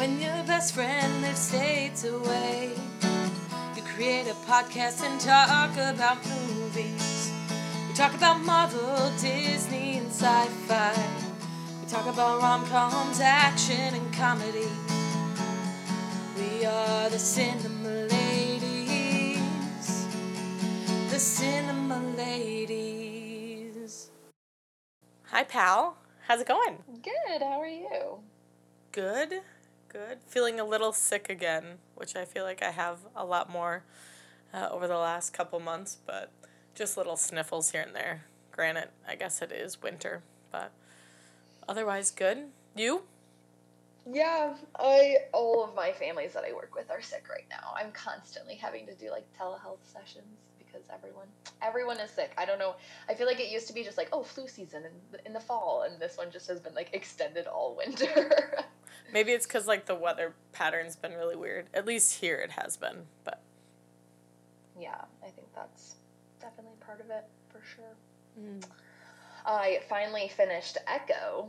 [0.00, 2.70] When your best friend lives states away,
[3.76, 7.30] you create a podcast and talk about movies.
[7.86, 10.94] We talk about Marvel, Disney, and sci fi.
[11.82, 14.70] We talk about rom coms, action, and comedy.
[16.34, 20.06] We are the Cinema Ladies.
[21.10, 24.08] The Cinema Ladies.
[25.26, 25.98] Hi, pal.
[26.26, 26.78] How's it going?
[27.02, 27.42] Good.
[27.42, 28.20] How are you?
[28.92, 29.42] Good.
[29.92, 30.18] Good.
[30.28, 33.82] Feeling a little sick again, which I feel like I have a lot more
[34.54, 36.30] uh, over the last couple months, but
[36.76, 38.24] just little sniffles here and there.
[38.52, 40.22] Granted, I guess it is winter,
[40.52, 40.70] but
[41.68, 42.50] otherwise good.
[42.76, 43.02] You?
[44.08, 47.74] Yeah, I all of my families that I work with are sick right now.
[47.76, 50.38] I'm constantly having to do like telehealth sessions
[50.70, 51.26] because everyone
[51.62, 52.32] everyone is sick.
[52.38, 52.74] I don't know.
[53.08, 55.32] I feel like it used to be just like oh flu season in the, in
[55.32, 58.64] the fall, and this one just has been like extended all winter.
[59.12, 61.66] Maybe it's because like the weather pattern's been really weird.
[61.74, 63.42] At least here it has been, but
[64.78, 65.96] yeah, I think that's
[66.40, 67.96] definitely part of it for sure.
[69.44, 71.48] I finally finished Echo,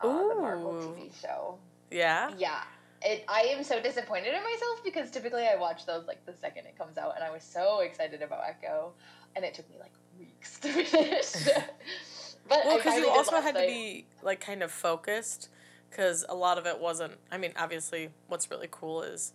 [0.00, 1.58] uh, the Marvel TV show.
[1.90, 2.32] yeah.
[2.36, 2.62] Yeah.
[3.02, 6.66] It, I am so disappointed in myself because typically I watch those like the second
[6.66, 8.92] it comes out, and I was so excited about Echo,
[9.36, 11.32] and it took me like weeks to finish.
[12.48, 15.48] but Well, because you also had to be like kind of focused,
[15.90, 17.14] because a lot of it wasn't.
[17.30, 19.32] I mean, obviously, what's really cool is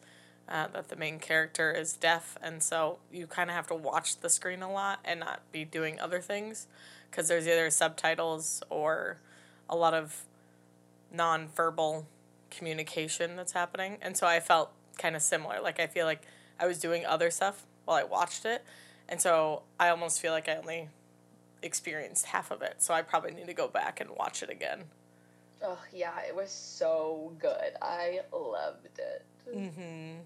[0.50, 4.18] uh, that the main character is deaf, and so you kind of have to watch
[4.18, 6.68] the screen a lot and not be doing other things,
[7.10, 9.20] because there's either subtitles or
[9.70, 10.26] a lot of
[11.14, 12.08] non-verbal
[12.58, 15.60] communication that's happening, and so I felt kind of similar.
[15.62, 16.22] Like I feel like
[16.60, 18.64] I was doing other stuff while I watched it,
[19.10, 20.90] and so I almost feel like I only
[21.62, 22.76] experienced half of it.
[22.82, 24.84] So I probably need to go back and watch it again.
[25.64, 27.74] Oh yeah, it was so good.
[27.82, 29.26] I loved it.
[29.50, 30.20] Mm-hmm.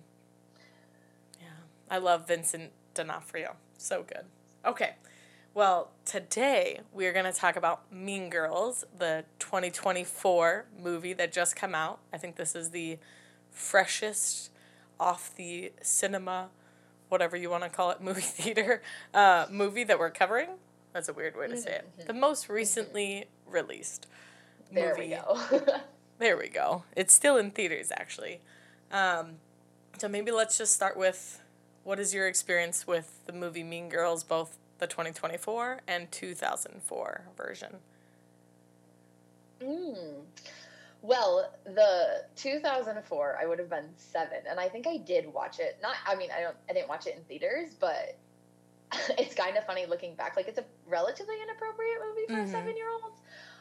[1.39, 1.47] Yeah.
[1.89, 3.55] I love Vincent D'Onofrio.
[3.77, 4.25] So good.
[4.65, 4.95] Okay.
[5.57, 11.55] Well, today we are going to talk about Mean Girls, the 2024 movie that just
[11.55, 11.97] came out.
[12.13, 12.99] I think this is the
[13.49, 14.51] freshest
[14.99, 16.49] off the cinema,
[17.09, 18.83] whatever you want to call it, movie theater
[19.15, 20.49] uh, movie that we're covering.
[20.93, 22.05] That's a weird way to say it.
[22.05, 24.05] The most recently released.
[24.71, 25.15] There we movie.
[25.15, 25.81] go.
[26.19, 26.83] There we go.
[26.95, 28.41] It's still in theaters, actually.
[28.91, 29.37] Um,
[29.97, 31.41] so maybe let's just start with
[31.83, 37.77] what is your experience with the movie Mean Girls, both the 2024 and 2004 version?
[39.61, 40.21] Mm.
[41.01, 45.77] Well, the 2004, I would have been seven, and I think I did watch it.
[45.81, 48.17] Not, I mean, I don't, I didn't watch it in theaters, but
[49.17, 50.35] it's kind of funny looking back.
[50.35, 52.47] Like it's a relatively inappropriate movie for Mhm.
[52.49, 53.13] a seven-year-old.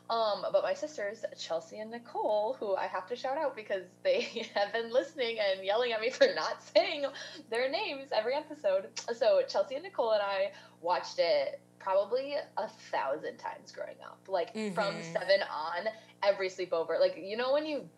[0.08, 4.48] Um, but my sisters, Chelsea and Nicole, who I have to shout out because they
[4.54, 7.06] have been listening and yelling at me for not saying
[7.50, 8.88] their names every episode.
[9.14, 14.18] So Chelsea and Nicole and I watched it probably a thousand times growing up.
[14.28, 15.12] Like from Mhm.
[15.12, 15.88] seven on,
[16.22, 17.00] every sleepover.
[17.00, 17.88] Like you know when you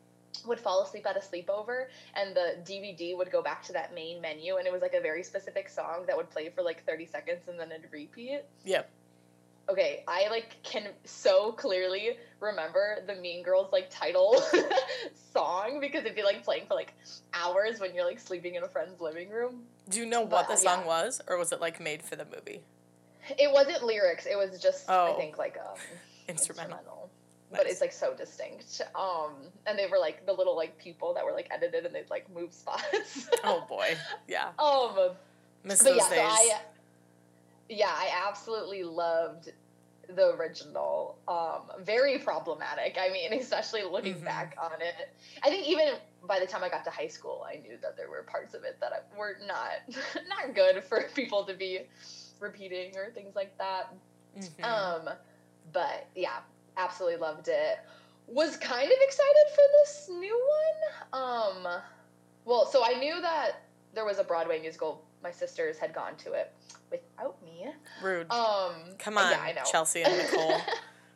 [0.47, 4.21] would fall asleep at a sleepover and the DVD would go back to that main
[4.21, 7.07] menu and it was like a very specific song that would play for like 30
[7.07, 8.43] seconds and then it'd repeat.
[8.65, 8.89] Yep.
[9.69, 14.41] Okay, I like can so clearly remember the Mean Girls like title
[15.33, 16.95] song because it'd be like playing for like
[17.35, 19.63] hours when you're like sleeping in a friend's living room.
[19.89, 20.77] Do you know what But, the yeah.
[20.77, 22.63] song was, or was it like made for the movie?
[23.39, 25.17] It wasn't lyrics, it was just I Oh.
[25.19, 25.77] think like um
[26.29, 27.11] Instrumental.
[27.51, 27.73] But Nice.
[27.73, 28.81] it's like so distinct.
[28.95, 29.33] Um
[29.67, 32.27] and they were like the little like people that were like edited and they'd like
[32.35, 33.29] move spots.
[33.45, 33.97] Oh boy.
[34.27, 34.49] Yeah.
[34.59, 35.11] um
[35.65, 36.23] Miss but those yeah, so days.
[36.25, 36.61] I
[37.69, 39.51] yeah, I absolutely loved
[40.09, 41.19] the original.
[41.29, 42.97] Um, very problematic.
[42.99, 44.25] I mean, especially looking Mhm.
[44.25, 45.15] back on it.
[45.43, 48.09] I think even by the time I got to high school, I knew that there
[48.09, 49.81] were parts of it that were not
[50.29, 51.81] not good for people to be
[52.41, 53.95] repeating or things like that.
[54.37, 54.65] Mhm.
[54.65, 55.11] Um,
[55.73, 56.39] but yeah,
[56.77, 57.79] absolutely loved it.
[58.27, 60.49] Was kind of excited for this new
[61.13, 61.23] one.
[61.23, 61.83] Um,
[62.45, 63.63] well, so I knew that
[63.95, 65.03] there was a Broadway musical.
[65.23, 66.53] My sisters had gone to it
[66.91, 67.67] without me.
[68.03, 68.31] Rude.
[68.31, 69.63] Um, Come on, yeah, I know.
[69.71, 70.61] Chelsea and Nicole.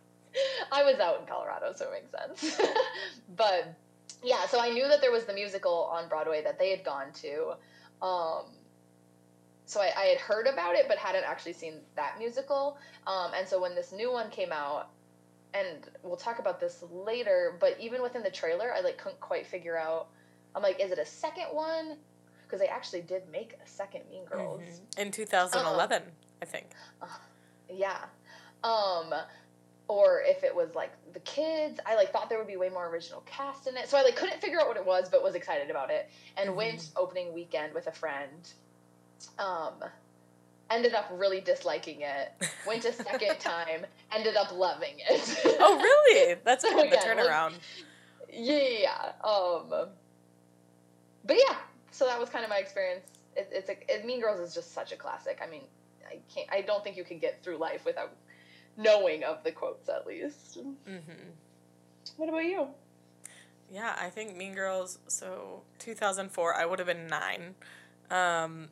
[0.73, 2.61] I was out in Colorado, so it makes sense.
[3.37, 3.75] but
[4.23, 7.13] yeah, so I knew that there was the musical on Broadway that they had gone
[7.23, 7.55] to.
[8.05, 8.47] Um,
[9.67, 12.79] so I, I had heard about it, but hadn't actually seen that musical.
[13.07, 14.91] Um, and so when this new one came out,
[15.55, 19.47] and we'll talk about this later, but even within the trailer, I like couldn't quite
[19.47, 20.09] figure out.
[20.55, 21.99] I'm like, is it a second one?
[22.53, 24.61] Because they actually did make a second Mean Girls.
[24.61, 24.99] Mhm.
[24.99, 26.03] In 2011,
[26.43, 26.67] I think.
[27.71, 27.97] Yeah.
[28.63, 29.15] Um
[29.89, 31.81] or if it was like the kids.
[31.87, 34.17] I like thought there would be way more original cast in it, so I like
[34.17, 36.11] couldn't figure out what it was, but was excited about it.
[36.37, 36.55] And Mhm.
[36.57, 38.53] went opening weekend with a friend.
[39.39, 39.83] Um,
[40.69, 42.33] ended up really disliking it.
[42.67, 45.57] Went a second time, ended up loving it.
[45.59, 46.35] Oh, really?
[46.45, 46.69] That's So.
[46.71, 47.55] The again, like- turnaround.
[48.31, 49.13] yeah, yeah.
[49.25, 49.89] Um,
[51.25, 51.57] but yeah,
[51.93, 53.05] so that was kind of my experience.
[53.37, 55.41] It, it's a it, Mean Girls is just such a classic.
[55.43, 55.63] I mean,
[56.07, 56.49] I can't.
[56.51, 58.11] I don't think you can get through life without
[58.77, 60.59] knowing of the quotes at least.
[60.59, 61.31] Mm-hmm.
[62.17, 62.67] What about you?
[63.71, 64.99] Yeah, I think Mean Girls.
[65.07, 67.55] So 2004, I would have been nine,
[68.11, 68.69] um,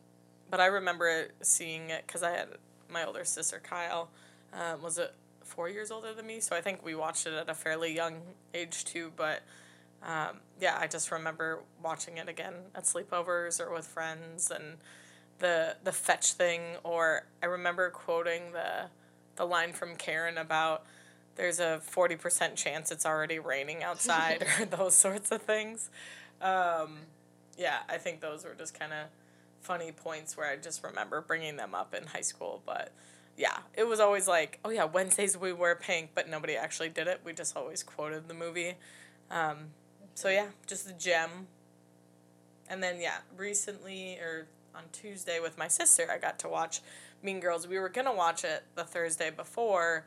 [0.50, 2.48] but I remember seeing it because I had
[2.88, 4.10] my older sister Kyle
[4.52, 5.14] um, was it
[5.44, 8.20] four years older than me, so I think we watched it at a fairly young
[8.54, 9.12] age too.
[9.16, 9.42] But
[10.02, 14.76] um, yeah, I just remember watching it again at sleepovers or with friends, and
[15.38, 16.76] the the fetch thing.
[16.84, 18.86] Or I remember quoting the
[19.36, 20.84] the line from Karen about
[21.36, 25.88] there's a 40% chance it's already raining outside or those sorts of things.
[26.42, 26.98] Um,
[27.56, 29.06] yeah, I think those were just kind of
[29.62, 32.62] funny points where I just remember bringing them up in high school.
[32.66, 32.92] But
[33.36, 37.06] yeah, it was always like, oh yeah, Wednesdays we wear pink, but nobody actually did
[37.06, 37.20] it.
[37.24, 38.74] We just always quoted the movie.
[39.30, 39.68] Um,
[40.20, 41.46] so yeah, just a gem.
[42.68, 46.82] And then yeah, recently or on Tuesday with my sister, I got to watch
[47.22, 47.66] Mean Girls.
[47.66, 50.04] We were gonna watch it the Thursday before,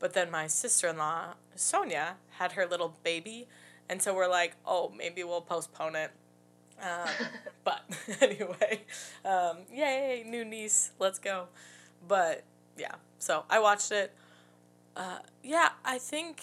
[0.00, 3.46] but then my sister in law Sonia had her little baby,
[3.88, 6.10] and so we're like, oh, maybe we'll postpone it.
[6.82, 7.28] Um,
[7.64, 7.84] but
[8.20, 8.80] anyway,
[9.24, 11.46] um, yay, new niece, let's go.
[12.08, 12.42] But
[12.76, 14.12] yeah, so I watched it.
[14.96, 16.42] Uh, yeah, I think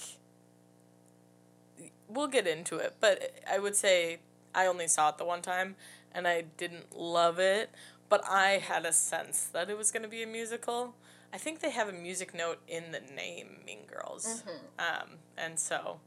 [2.09, 4.19] we'll get into it, but I would say
[4.53, 5.75] I only saw it the one time
[6.13, 7.69] and I didn't love it,
[8.09, 10.95] but I had a sense that it was going to be a musical.
[11.31, 14.43] I think they have a music note in the name Mean Girls.
[14.79, 15.99] Um, and so,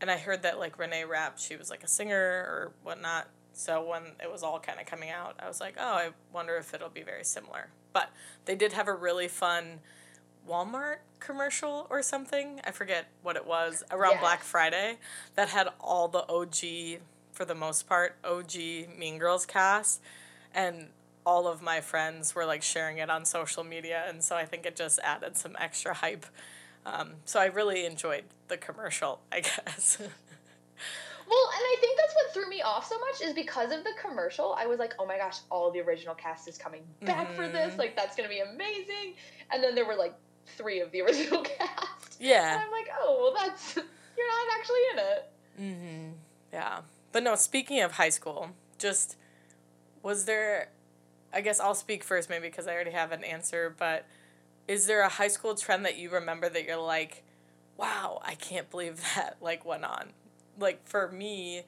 [0.00, 3.28] and I heard that like Renee Rapp, she was like a singer or whatnot.
[3.52, 6.56] So when it was all kind of coming out, I was like, oh, I wonder
[6.56, 7.70] if it'll be very similar.
[7.92, 8.10] But
[8.46, 9.80] they did have a really fun
[10.50, 12.60] Walmart commercial or something.
[12.64, 14.20] I forget what it was around Yes.
[14.20, 14.98] Black Friday
[15.36, 17.00] that had all the OG,
[17.32, 18.54] for the most part, OG
[18.98, 20.00] Mean Girls cast.
[20.54, 20.88] And
[21.24, 24.04] all of my friends were like sharing it on social media.
[24.08, 26.26] And so I think it just added some extra hype.
[26.84, 29.98] Um, so I really enjoyed the commercial, I guess.
[30.00, 33.92] Well, and I think that's what threw me off so much is because of the
[34.02, 34.56] commercial.
[34.58, 37.74] I was like, oh my gosh, all the original cast is coming back for this.
[37.74, 37.78] Mhm.
[37.78, 39.14] Like, that's going to be amazing.
[39.52, 40.14] And then there were like
[40.56, 42.18] three of the original cast.
[42.18, 42.62] And yeah.
[42.64, 45.32] I'm like, oh, well, that's, you're not actually in it.
[45.60, 46.08] Mm-hmm.
[46.52, 46.80] Yeah.
[47.12, 49.16] But no, speaking of high school, just
[50.02, 50.68] was there,
[51.32, 54.06] I guess I'll speak first maybe because I already have an answer, but
[54.68, 57.24] is there a high school trend that you remember that you're like,
[57.76, 60.10] wow, I can't believe that like went on?
[60.58, 61.62] Like for me,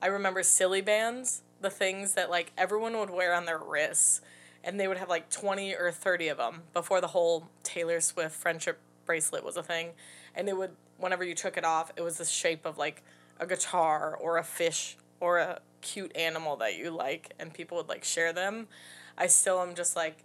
[0.00, 4.20] I remember Silly Bandz, the things that like everyone would wear on their wrists,
[4.64, 8.34] and they would have like 20 or 30 of them before the whole Taylor Swift
[8.34, 9.90] friendship bracelet was a thing.
[10.34, 13.02] And it would, whenever you took it off, it was the shape of like
[13.40, 17.88] a guitar or a fish or a cute animal that you like, and people would
[17.88, 18.68] like share them.
[19.16, 20.24] I still am just like,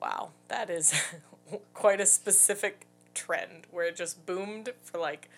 [0.00, 0.94] wow, that is
[1.74, 5.28] quite a specific trend where it just boomed for like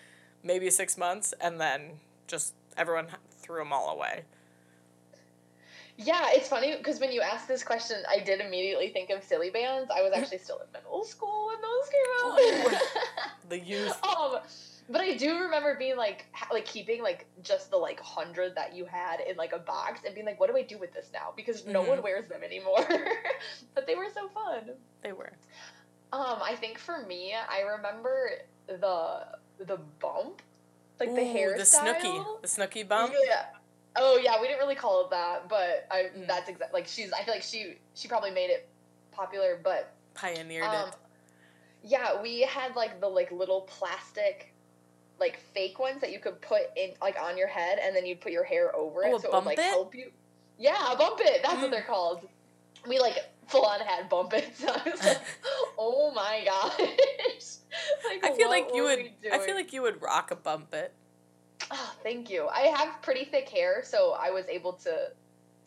[0.42, 1.92] maybe six months and then
[2.26, 4.22] just everyone threw them all away.
[6.00, 9.50] Yeah, it's funny because when you asked this question, I did immediately think of Silly
[9.50, 9.90] Bandz.
[9.90, 12.80] I was actually still in middle school when those came out.
[13.48, 14.04] The youth.
[14.04, 14.38] um,
[14.88, 18.84] but I do remember being like, like keeping like just the like hundred that you
[18.84, 21.32] had in like a box and being like, what do I do with this now?
[21.36, 21.88] Because no Mhm.
[21.88, 22.86] one wears them anymore.
[23.74, 24.70] but they were so fun.
[25.02, 25.32] They were.
[26.12, 28.30] Um, I think for me, I remember
[28.68, 29.26] the
[29.58, 30.42] the bump,
[31.00, 31.56] like the Ooh, hairstyle.
[31.56, 32.42] The Snooki.
[32.42, 33.12] The Snooki bump.
[33.26, 33.46] Yeah.
[33.96, 36.26] Oh yeah, we didn't really call it that, but I Mm.
[36.26, 38.68] that's exact like she's I feel like she she probably made it
[39.10, 40.94] popular, but Pioneered um it.
[41.82, 44.52] yeah, we had like the like little plastic
[45.18, 48.20] like fake ones that you could put in like on your head and then you'd
[48.20, 49.64] put your hair over it Oh, so it would like it?
[49.64, 50.10] help you.
[50.58, 51.42] Yeah, bump it.
[51.42, 51.62] That's Mm.
[51.62, 52.28] what they're called.
[52.86, 53.16] We like
[53.48, 54.50] full on had bump it.
[54.56, 55.18] So I was like,
[55.78, 56.76] oh my gosh.
[58.22, 59.10] like, I feel like you would.
[59.32, 60.92] I feel like you would rock a bump it.
[61.70, 62.48] Oh, thank you.
[62.48, 65.08] I have pretty thick hair, so I was able to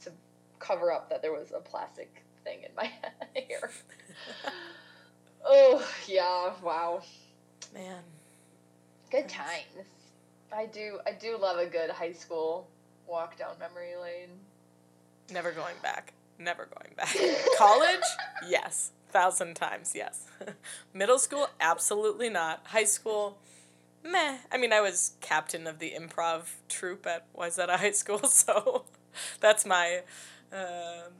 [0.03, 0.11] to
[0.59, 2.85] cover up that there was a plastic thing in my
[3.35, 3.69] hair.
[5.45, 7.01] oh yeah, wow.
[7.73, 8.01] Man.
[9.11, 9.87] Good times.
[10.53, 12.67] I do I do love a good high school
[13.07, 14.29] walk down memory lane.
[15.31, 16.13] Never going back.
[16.39, 17.15] Never going back.
[17.57, 18.01] College?
[18.47, 18.91] Yes.
[19.11, 20.25] thousand times, yes.
[20.93, 22.61] Middle school, absolutely not.
[22.67, 23.37] High school,
[24.03, 24.37] meh.
[24.51, 28.85] I mean, I was captain of the improv troupe at Wayzata High School, so
[29.39, 30.01] that's my
[30.51, 31.11] um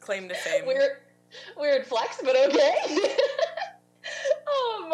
[0.00, 0.66] claim to fame.
[0.66, 0.98] Weird,
[1.56, 2.74] weird flex, but okay.
[4.46, 4.92] um,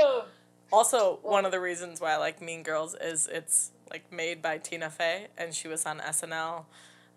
[0.73, 4.59] Also, one of the reasons why I like Mean Girls is it's like made by
[4.59, 6.65] Tina Fey, and she was on SNL.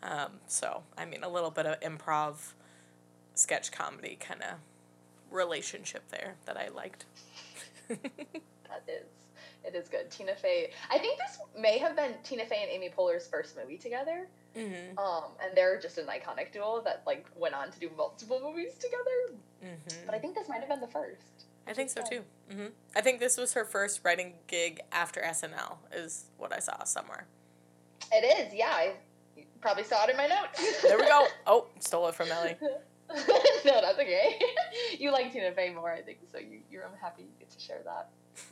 [0.03, 2.53] Um, so I mean, a little bit of improv,
[3.33, 4.57] sketch comedy kind of
[5.31, 7.05] relationship there that I liked.
[7.89, 9.05] that is,
[9.65, 10.09] it is good.
[10.09, 10.71] Tina Fey.
[10.89, 14.27] I think this may have been Tina Fey and Amy Poehler's first movie together.
[14.55, 14.97] Mm-hmm.
[14.97, 18.75] Um, and they're just an iconic duo that like went on to do multiple movies
[18.75, 19.37] together.
[19.63, 20.05] Mm-hmm.
[20.05, 21.45] But I think this might have been the first.
[21.67, 22.11] I think so fun.
[22.11, 22.21] too.
[22.51, 26.83] hmm I think this was her first writing gig after SNL, is what I saw
[26.83, 27.25] somewhere.
[28.11, 28.71] It is, yeah.
[28.71, 28.93] I
[29.61, 30.81] probably saw it in my notes.
[30.83, 31.27] There we go.
[31.47, 32.55] Oh, stole it from Ellie.
[32.61, 34.39] no, that's okay.
[34.99, 37.59] you like Tina Fey more, I think, so you, you're I'm happy you get to
[37.59, 38.09] share that.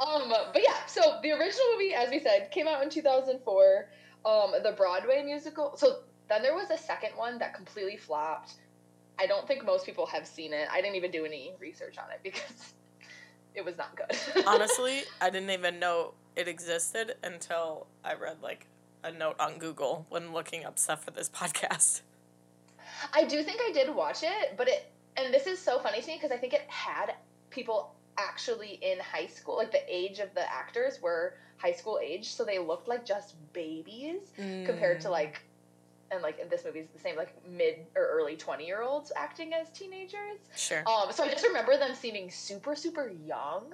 [0.00, 3.88] um, but yeah, so the original movie, as we said, came out in 2004.
[4.26, 5.76] Um, the Broadway musical.
[5.76, 5.98] So
[6.30, 8.54] then there was a second one that completely flopped.
[9.18, 10.66] I don't think most people have seen it.
[10.72, 12.72] I didn't even do any research on it because
[13.54, 14.44] it was not good.
[14.46, 18.66] Honestly, I didn't even know it existed until I read like
[19.02, 22.00] a note on Google when looking up stuff for this podcast.
[23.12, 26.06] I do think I did watch it, but it and this is so funny to
[26.06, 27.14] me because I think it had
[27.50, 32.32] people actually in high school, like the age of the actors were high school age,
[32.34, 34.32] so they looked like just babies
[34.64, 35.02] compared Mm.
[35.02, 35.42] to like
[36.10, 39.10] and like in this movie is the same like mid or early 20 year olds
[39.16, 40.38] acting as teenagers.
[40.54, 40.82] Sure.
[40.86, 43.72] Um so I just remember them seeming super super young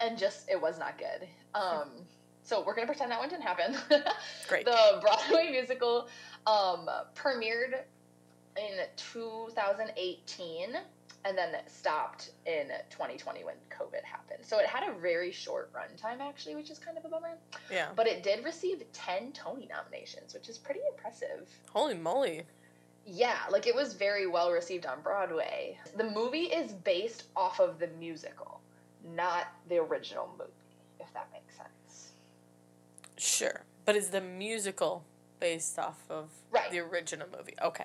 [0.00, 1.28] and just it was not good.
[1.54, 1.90] Um
[2.42, 3.76] so we're to pretend that one didn't happen.
[4.48, 4.64] Great.
[4.64, 6.08] The Broadway musical
[6.46, 7.82] um, premiered
[8.56, 10.76] in 2018
[11.24, 14.40] and then stopped in 2020 when COVID happened.
[14.42, 17.36] So it had a very short runtime, actually, which is kind of a bummer.
[17.70, 17.88] Yeah.
[17.94, 21.48] But it did receive 10 Tony nominations, which is pretty impressive.
[21.70, 22.44] Holy moly.
[23.06, 25.78] Yeah, like it was very well received on Broadway.
[25.96, 28.60] The movie is based off of the musical,
[29.14, 30.50] not the original movie,
[31.00, 32.12] if that makes sense.
[33.16, 33.62] Sure.
[33.84, 35.04] But is the musical
[35.38, 36.70] based off of Right.
[36.70, 37.54] the original movie?
[37.60, 37.84] Okay.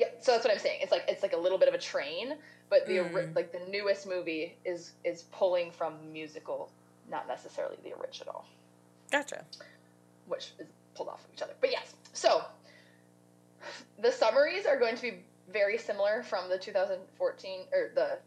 [0.00, 0.78] Yeah, so that's what I'm saying.
[0.82, 2.36] It's like it's like a little bit of a train,
[2.70, 3.36] but the Mm.
[3.36, 6.70] like the newest movie is is pulling from the musical,
[7.10, 8.46] not necessarily the original,
[9.10, 9.44] Gotcha.
[10.26, 11.52] which is pulled off of each other.
[11.60, 12.42] But yes, so
[13.98, 18.18] the summaries are going to be very similar from the 2014 or the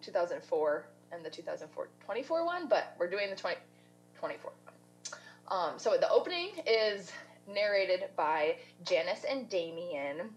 [0.00, 5.18] 2004 and the 2004 24 one, but we're doing the 2024 one.
[5.48, 7.12] Um, so the opening is
[7.46, 10.30] narrated by Janis and Damian,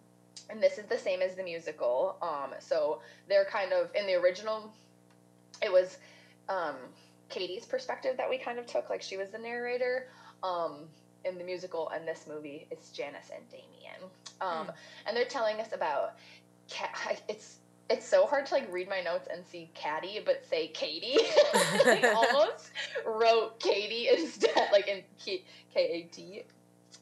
[0.50, 2.18] and this is the same as the musical.
[2.22, 4.72] Um, so they're kind of in the original.
[5.62, 5.98] It was
[6.50, 6.76] um,
[7.30, 10.08] Katie's perspective that we kind of took, like she was the narrator.
[10.44, 10.88] Um,
[11.26, 14.12] in the musical and this movie, it's Janis and Damian,
[14.42, 14.72] um, Hmm.
[15.08, 16.16] and they're telling us about.
[17.30, 17.58] It's
[17.90, 21.18] it's so hard to like read my notes and see Caddy, but say Katie.
[21.86, 22.72] like almost
[23.06, 25.44] wrote Katie instead, like in K
[25.76, 26.44] A T,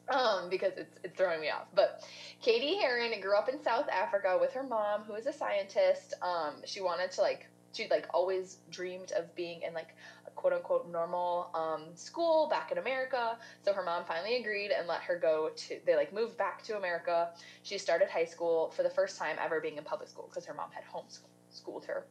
[0.09, 1.67] um, because it's it's throwing me off.
[1.73, 2.03] But
[2.41, 6.13] Katie Heron grew up in South Africa with her mom, who is a scientist.
[6.21, 9.95] Um, she wanted to like she like always dreamed of being in like
[10.27, 13.37] a quote unquote normal um, school back in America.
[13.63, 15.79] So her mom finally agreed and let her go to.
[15.85, 17.29] They like moved back to America.
[17.63, 20.53] She started high school for the first time ever being in public school because her
[20.53, 22.05] mom had homeschooled her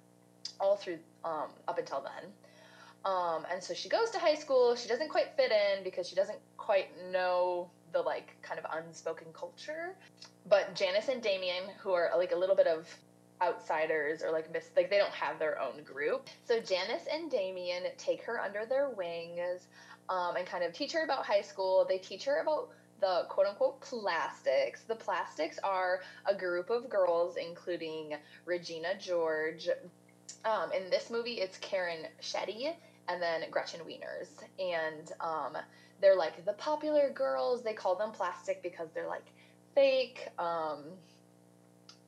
[0.59, 2.31] all through um, up until then.
[3.05, 4.77] Um, and so she goes to high school.
[4.77, 9.29] She doesn't quite fit in because she doesn't quite know the like kind of unspoken
[9.33, 9.95] culture.
[10.49, 12.89] But Janis and Damian, who are like a little bit of
[13.43, 16.29] outsiders or like miss like they don't have their own group.
[16.45, 19.67] So Janis and Damian take her under their wings
[20.09, 21.87] um, and kind of teach her about high school.
[21.89, 22.71] They teach her about
[23.01, 24.83] the quote unquote plastics.
[24.83, 29.69] The plastics are a group of girls, including Regina George.
[30.45, 32.75] Um, in this movie, it's Karen Shetty
[33.09, 34.29] and then Gretchen Wieners.
[34.59, 35.57] And um,
[36.01, 37.63] they're like the popular girls.
[37.63, 39.27] They call them plastic because they're like
[39.75, 40.29] fake.
[40.39, 40.85] Um,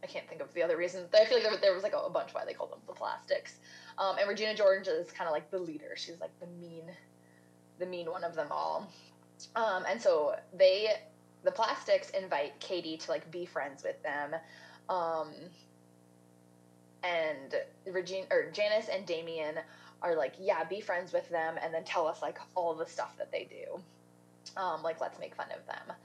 [0.03, 1.09] I can't think of the other reasons.
[1.15, 2.93] I feel like there, there was like a, a bunch why they called them the
[2.93, 3.57] plastics.
[3.99, 5.95] Um, and Regina George is kind of like the leader.
[5.97, 6.85] She's like the mean,
[7.79, 8.91] the mean one of them all.
[9.55, 10.89] Um, and so they,
[11.45, 14.35] the plastics, invite Katie to like be friends with them.
[14.89, 15.31] Um,
[17.05, 17.55] and
[17.93, 19.57] Regina or Janis and Damian
[20.03, 23.17] are like, yeah, be friends with them, and then tell us like all the stuff
[23.19, 23.81] that they do.
[24.61, 25.97] Um, like, let's make fun of them.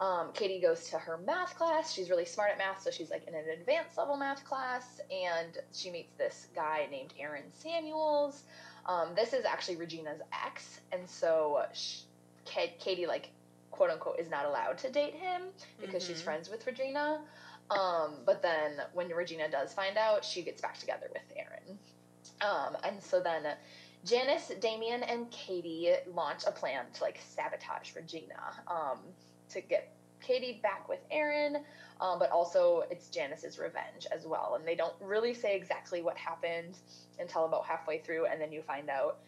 [0.00, 1.92] Um, Katie goes to her math class.
[1.92, 5.58] She's really smart at math, so she's like in an advanced level math class, and
[5.72, 8.42] she meets this guy named Aaron Samuels.
[8.86, 12.02] Um, this is actually Regina's ex, and so she,
[12.44, 13.30] Katie like
[13.70, 15.42] quote unquote is not allowed to date him
[15.80, 16.12] because mm-hmm.
[16.12, 17.20] she's friends with Regina.
[17.70, 21.78] Um, but then when Regina does find out, she gets back together with Aaron.
[22.42, 23.42] Um, and so then
[24.04, 28.34] Janis, Damian, and Katie launch a plan to like sabotage Regina
[28.66, 28.98] um,
[29.50, 31.58] to get Katie back with Aaron,
[32.00, 34.56] um, but also it's Janis's revenge as well.
[34.58, 36.78] And they don't really say exactly what happened
[37.18, 39.18] until about halfway through, and then you find out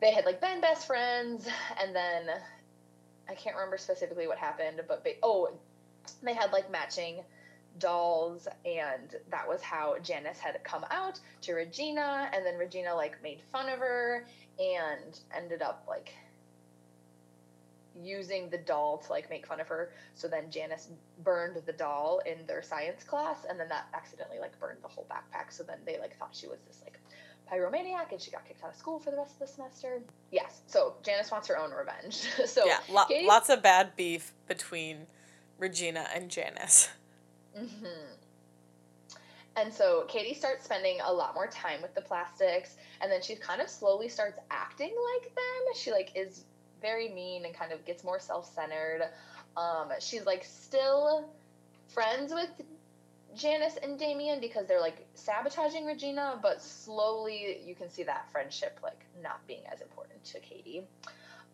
[0.00, 1.48] they had like been best friends,
[1.82, 2.28] and then
[3.28, 5.50] I can't remember specifically what happened, but they, oh,
[6.22, 7.22] they had like matching
[7.78, 13.20] dolls and that was how Janis had come out to Regina and then Regina like
[13.22, 14.26] made fun of her
[14.58, 16.12] and ended up like
[18.00, 20.88] using the doll to like make fun of her so then Janis
[21.22, 25.06] burned the doll in their science class and then that accidentally like burned the whole
[25.10, 26.98] backpack so then they like thought she was this like
[27.50, 30.02] pyromaniac and she got kicked out of school for the rest of the semester.
[30.30, 32.14] Yes, so Janis wants her own revenge.
[32.46, 35.06] so yeah, lo- lots of bad beef between
[35.58, 36.88] Regina and Janis.
[37.56, 38.14] Mm-hmm.
[39.56, 43.36] And so Katie starts spending a lot more time with the plastics, and then she
[43.36, 45.74] kind of slowly starts acting like them.
[45.76, 46.44] She like is
[46.82, 49.08] very mean and kind of gets more self-centered.
[49.56, 51.30] Um, she's like still
[51.86, 52.50] friends with
[53.36, 58.78] Janis and Damian because they're like sabotaging Regina, but slowly you can see that friendship
[58.82, 60.86] like not being as important to Katie.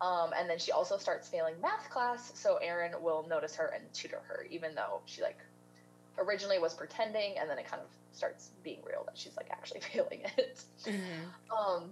[0.01, 3.85] Um, and then she also starts failing math class, so Aaron will notice her and
[3.93, 5.39] tutor her, even though she like
[6.19, 9.81] originally was pretending, and then it kind of starts being real that she's like actually
[9.93, 10.63] feeling it.
[10.85, 11.57] Mm-hmm.
[11.57, 11.91] Um,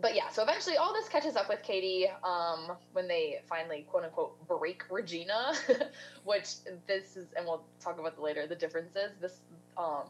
[0.00, 4.04] but yeah, so eventually all this catches up with Katie um, when they finally quote
[4.04, 5.52] unquote break Regina,
[6.24, 6.54] which
[6.86, 9.12] this is, and we'll talk about the later the differences.
[9.20, 9.40] This
[9.76, 10.04] um,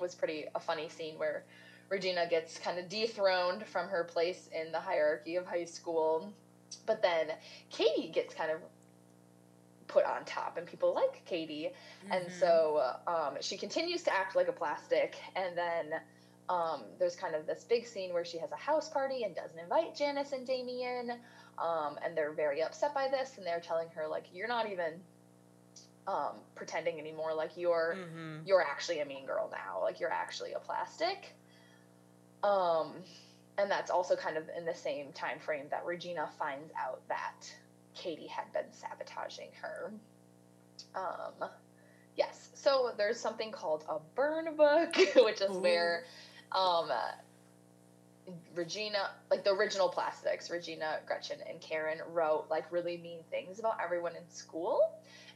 [0.00, 1.44] was pretty a funny scene where
[1.88, 6.32] Regina gets kind of dethroned from her place in the hierarchy of high school,
[6.86, 7.28] but then
[7.70, 8.58] Katie gets kind of
[9.88, 11.70] put on top, and people like Katie,
[12.04, 12.12] mm-hmm.
[12.12, 16.00] and so um, she continues to act like a plastic, and then.
[16.50, 19.58] Um, there's kind of this big scene where she has a house party and doesn't
[19.58, 21.10] invite Janis and Damian,
[21.58, 24.94] um, and they're very upset by this, and they're telling her like, "You're not even
[26.06, 27.34] um, pretending anymore.
[27.34, 28.46] Like you're mm-hmm.
[28.46, 29.82] you're actually a mean girl now.
[29.82, 31.34] Like you're actually a plastic."
[32.42, 32.94] Um,
[33.58, 37.52] and that's also kind of in the same time frame that Regina finds out that
[37.98, 39.92] Katie had been sabotaging her.
[40.94, 41.48] Um,
[42.16, 45.60] yes, so there's something called a burn book, which is Ooh.
[45.60, 46.04] where
[46.52, 46.90] um,
[48.54, 53.78] Regina, like the original plastics, Regina, Gretchen, and Karen wrote like really mean things about
[53.82, 54.80] everyone in school.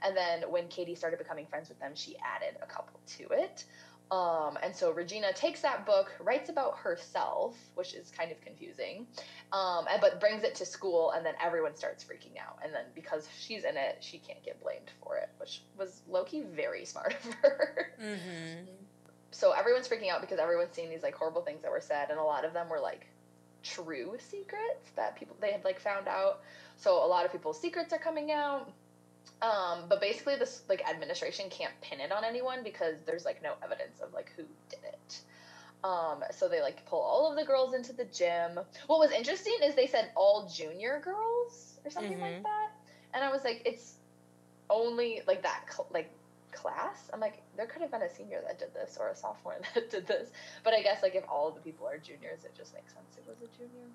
[0.04, 3.64] And then when Katie started becoming friends with them, she added a couple to it.
[4.12, 9.06] Um, and so Regina takes that book, writes about herself, which is kind of confusing,
[9.52, 12.58] um, but brings it to school, and then everyone starts freaking out.
[12.62, 16.46] And then because she's in it, she can't get blamed for it, which was lowkey
[16.46, 17.94] very smart of her.
[17.98, 18.64] Mm-hmm.
[19.30, 22.18] So everyone's freaking out because everyone's seeing these like horrible things that were said, and
[22.18, 23.06] a lot of them were like
[23.62, 26.42] true secrets that people they had like found out.
[26.76, 28.70] So a lot of people's secrets are coming out.
[29.42, 33.54] Um, but basically, this like administration can't pin it on anyone because there's like no
[33.62, 35.20] evidence of like who did it.
[35.82, 38.60] Um, so they like pull all of the girls into the gym.
[38.86, 42.22] What was interesting is they said all junior girls or something mm-hmm.
[42.22, 42.70] like that,
[43.14, 43.94] and I was like, it's
[44.70, 46.12] only like that cl- like
[46.52, 47.10] class.
[47.12, 49.90] I'm like, there could have been a senior that did this or a sophomore that
[49.90, 50.30] did this,
[50.62, 53.16] but I guess like if all of the people are juniors, it just makes sense
[53.16, 53.88] it was a junior.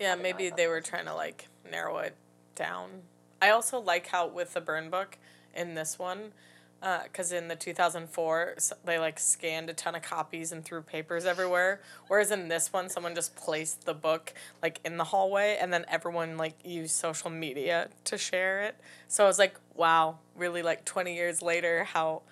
[0.00, 2.16] Yeah, maybe they were trying to like narrow it
[2.56, 3.02] down
[3.40, 5.18] I also like how with the burn book
[5.54, 6.32] in this one,
[6.80, 11.26] because uh, in the 2004 they like scanned a ton of copies and threw papers
[11.26, 11.80] everywhere.
[12.08, 15.84] Whereas in this one someone just placed the book like in the hallway and then
[15.88, 18.76] everyone like used social media to share it.
[19.08, 22.22] So i was like wow really like 20 years later how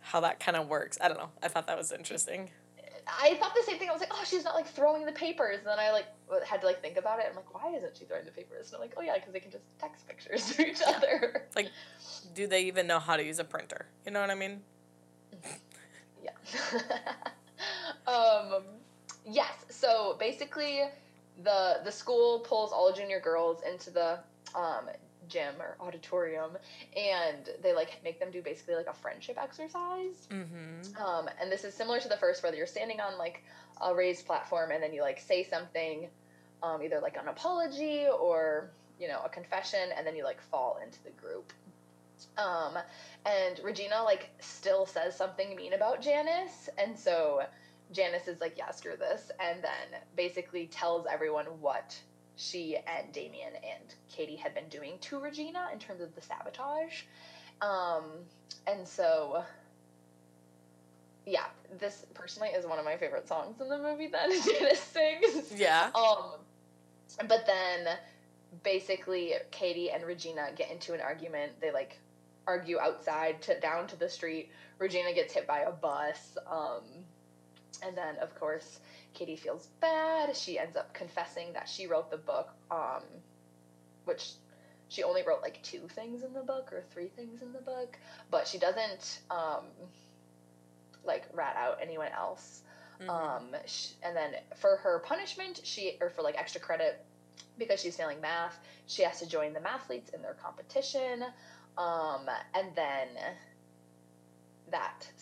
[0.00, 0.96] how that kind of works.
[1.00, 1.30] I don't know.
[1.42, 2.50] I thought that was interesting
[3.20, 3.88] I thought the same thing.
[3.88, 5.58] I was like, oh, she's not like throwing the papers.
[5.58, 6.06] And then I like
[6.46, 7.26] had to like think about it.
[7.28, 8.68] I'm like, why isn't she throwing the papers?
[8.68, 10.96] And I'm like, oh yeah, because they can just text pictures to each yeah.
[10.96, 11.46] other.
[11.56, 11.70] Like,
[12.34, 13.86] do they even know how to use a printer?
[14.04, 14.60] You know what I mean?
[16.24, 16.30] yeah.
[18.12, 18.62] um,
[19.26, 19.52] yes.
[19.70, 20.82] So basically,
[21.42, 24.18] the the school pulls all junior girls into the
[24.54, 24.88] um,
[25.28, 26.56] gym or auditorium
[26.96, 31.02] and they like make them do basically like a friendship exercise mm-hmm.
[31.02, 33.42] um, and this is similar to the first where you're standing on like
[33.82, 36.08] a raised platform and then you like say something
[36.62, 40.78] um, either like an apology or you know a confession and then you like fall
[40.84, 41.52] into the group
[42.36, 42.78] Um,
[43.26, 47.42] and Regina like still says something mean about Janis, and so
[47.92, 51.96] Janis is like, yeah, screw this, and then basically tells everyone what
[52.38, 57.02] she and Damian and Katie had been doing to Regina in terms of the sabotage.
[57.60, 58.04] Um,
[58.68, 59.42] and so,
[61.26, 61.46] yeah,
[61.80, 65.52] this personally is one of my favorite songs in the movie that Janis sings.
[65.56, 65.90] Yeah.
[65.96, 66.38] Um,
[67.26, 67.96] but then
[68.62, 71.52] basically Katie and Regina get into an argument.
[71.60, 71.98] They like
[72.46, 74.50] argue outside to down to the street.
[74.78, 76.38] Regina gets hit by a bus.
[76.48, 76.84] Um,
[77.84, 78.78] and then of course
[79.14, 80.36] Katie feels bad.
[80.36, 83.02] She ends up confessing that she wrote the book, um,
[84.04, 84.32] which
[84.88, 87.98] she only wrote like two things in the book or three things in the book,
[88.30, 89.64] but she doesn't um,
[91.04, 92.62] like rat out anyone else.
[93.00, 93.08] Mhm.
[93.08, 97.04] Um, sh- and then for her punishment, she or for like extra credit
[97.58, 101.24] because she's failing math, she has to join the mathletes in their competition.
[101.76, 103.08] Um, and then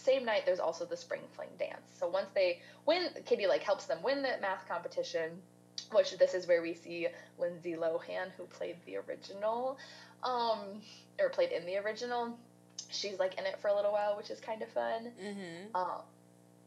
[0.07, 1.87] same night, there's also the spring fling dance.
[1.99, 5.31] So once they win, Kitty like helps them win the math competition.
[5.92, 7.07] Which this is where we see
[7.38, 9.79] Lindsay Lohan, who played the original,
[10.25, 10.81] um,
[11.21, 12.37] or played in the original.
[12.90, 15.12] She's like in it for a little while, which is kind of fun.
[15.23, 15.77] Mm-hmm.
[15.77, 16.01] Um,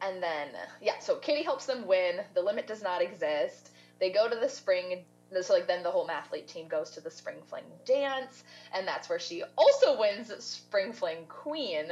[0.01, 0.49] and then
[0.79, 2.21] yeah, so kitty helps them win.
[2.35, 3.71] The limit does not exist.
[3.99, 5.03] They go to the spring.
[5.41, 9.09] So like then the whole mathlete team goes to the spring fling dance, and that's
[9.09, 11.87] where she also wins spring fling queen.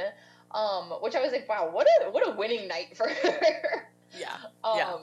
[0.50, 3.88] Um, which I was like, wow, what a what a winning night for her.
[4.18, 4.36] Yeah.
[4.64, 4.96] um, Yeah.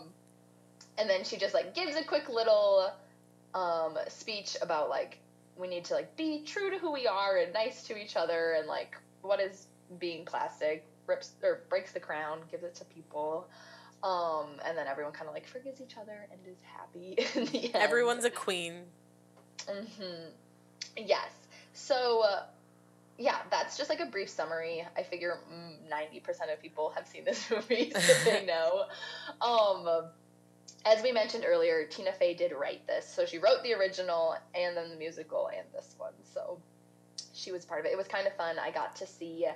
[0.97, 2.91] And then she just like gives a quick little
[3.53, 5.19] um, speech about like
[5.57, 8.55] we need to like be true to who we are and nice to each other
[8.57, 9.67] and like what is
[9.99, 13.47] being plastic rips or breaks the crown gives it to people
[14.05, 17.73] um, and then everyone kind of like forgives each other and is happy in the
[17.73, 17.83] end.
[17.83, 18.83] Everyone's a queen.
[19.67, 20.29] Mm-hmm.
[20.97, 21.29] Yes.
[21.73, 22.43] So, uh,
[23.17, 24.85] yeah, that's just like a brief summary.
[24.97, 28.85] I figure mm, ninety percent of people have seen this movie, so they know.
[29.41, 30.09] Um,
[30.85, 34.77] as we mentioned earlier, Tina Fey did write this, so she wrote the original and
[34.77, 36.13] then the musical and this one.
[36.33, 36.59] So
[37.33, 37.91] she was part of it.
[37.91, 38.57] It was kind of fun.
[38.59, 39.47] I got to see,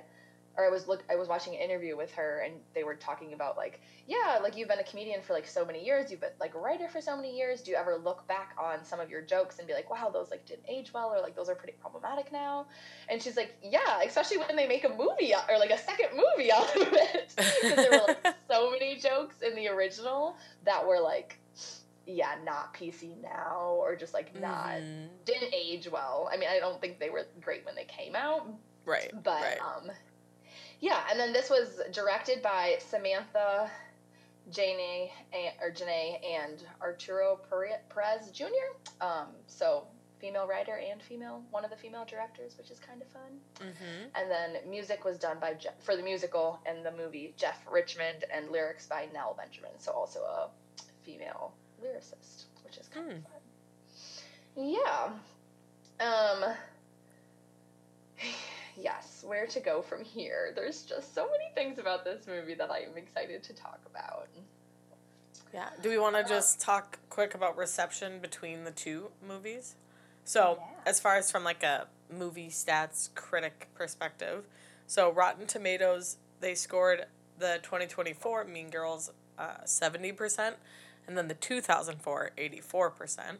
[0.56, 3.32] or I was look, I was watching an interview with her, and they were talking
[3.32, 6.30] about like, yeah, like you've been a comedian for like so many years, you've been
[6.40, 7.62] like a writer for so many years.
[7.62, 10.30] Do you ever look back on some of your jokes and be like, wow, those
[10.30, 12.66] like didn't age well, or like those are pretty problematic now?
[13.08, 16.52] And she's like, yeah, especially when they make a movie or like a second movie
[16.52, 21.00] out of it, because there were like so many jokes in the original that were
[21.00, 21.38] like,
[22.06, 25.08] yeah, not PC now, or just like not Mhm.
[25.24, 26.28] didn't age well.
[26.32, 28.46] I mean, I don't think they were great when they came out,
[28.84, 29.12] Right.
[29.22, 29.58] but right.
[29.60, 29.90] um,
[30.80, 31.00] yeah.
[31.10, 33.70] And then this was directed by Samantha
[34.50, 38.46] Janae and, or Janae and Arturo Perez Jr.
[39.00, 39.84] Um, so
[40.18, 43.38] female writer and female one of the female directors, which is kind of fun.
[43.68, 44.08] mm-hmm.
[44.14, 48.24] And then music was done by Jeff, for the musical and the movie Jeff Richmond
[48.34, 49.70] and lyrics by Nell Benjamin.
[49.78, 50.48] So also a
[51.04, 53.16] female lyricist, which is kind Hmm.
[53.16, 53.40] of fun.
[54.56, 55.12] Yeah.
[56.00, 56.54] Um.
[58.80, 60.52] Yes, where to go from here?
[60.54, 64.28] There's just so many things about this movie that I am excited to talk about.
[65.52, 65.68] Yeah.
[65.82, 69.74] Do we want to just talk quick about reception between the two movies?
[70.24, 70.66] So, Yeah.
[70.86, 74.46] as far as from like a movie stats critic perspective,
[74.86, 77.06] so Rotten Tomatoes they scored
[77.38, 80.54] the 2024 Mean Girls uh, 70%
[81.06, 83.38] and then the 2004 84%.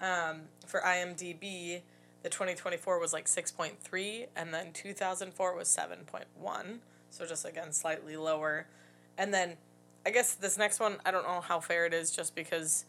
[0.00, 1.82] Um, for IMDb,
[2.24, 6.78] the 2024 was like 6.3 and then 2004 was 7.1.
[7.10, 8.66] So just again slightly lower.
[9.18, 9.58] And then
[10.06, 12.86] I guess this next one, I don't know how fair it is just because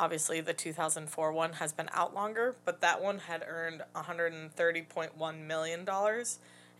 [0.00, 5.88] obviously the 2004 one has been out longer, but that one had earned $130.1 million.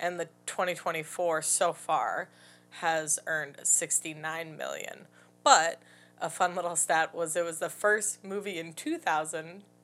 [0.01, 2.29] And the 2024 so far
[2.81, 5.07] has earned 69 million.
[5.45, 5.81] But
[6.21, 8.73] a fun little stat was it was the first movie in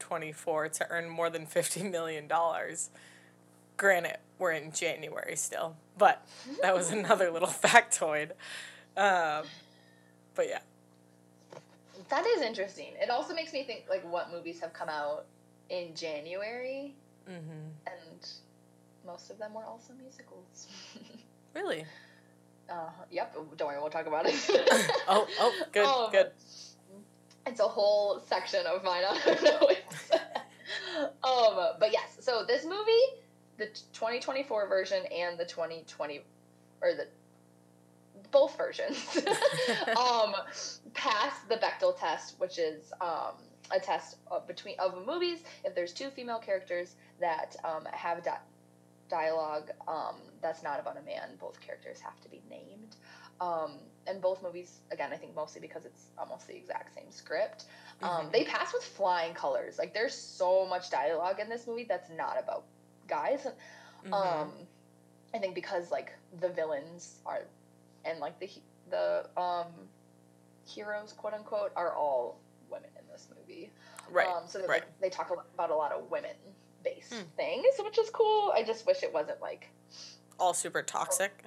[0.07, 2.91] 2024 to earn more than 50 million dollars.
[3.77, 6.27] Granted, we're in January still, but
[6.63, 8.31] that was another little factoid.
[8.97, 9.45] Um,
[10.35, 10.61] but yeah,
[12.09, 12.93] That is interesting.
[13.01, 15.27] It also makes me think like what movies have come out
[15.69, 16.95] in January,
[17.29, 17.69] mm-hmm.
[17.87, 18.29] and
[19.05, 20.69] most of them were also musicals.
[21.55, 21.85] really.
[22.71, 23.35] uh, yep.
[23.57, 24.35] Don't worry, we'll talk about it.
[25.09, 26.31] Oh, oh, good, good.
[27.47, 30.11] It's a whole section of mine on notes.
[31.23, 33.23] um, but yes, so this movie,
[33.57, 36.23] the 2024 version and the 2020,
[36.83, 37.07] or the
[38.33, 38.97] both versions,
[39.97, 40.35] um,
[40.95, 43.35] pass the Bechdel test, which is um,
[43.71, 45.45] a test of between of movies.
[45.65, 48.39] If there's two female characters that um, have di-
[49.09, 51.31] dialogue um, that's not about a man.
[51.41, 52.97] Both characters have to be named.
[53.41, 53.73] Um,
[54.07, 57.67] and both movies, again, I think mostly because it's almost the exact same script,
[58.03, 58.33] um, Mhm.
[58.33, 59.79] they pass with flying colors.
[59.79, 62.65] Like there's so much dialogue in this movie that's not about
[63.07, 63.47] guys.
[64.05, 64.13] Mhm.
[64.13, 64.53] Um,
[65.35, 67.43] I think because like the villains are,
[68.05, 68.51] and like the
[68.91, 69.89] the um,
[70.65, 72.41] heroes, quote unquote, are all
[72.71, 73.73] women in this movie.
[74.09, 74.29] right.
[74.29, 74.69] Um, so right.
[74.69, 76.37] like, they talk about a lot of women
[76.85, 77.23] based Hmm.
[77.37, 78.53] things, which is cool.
[78.55, 79.69] I just wish it wasn't like
[80.39, 81.45] All super toxic.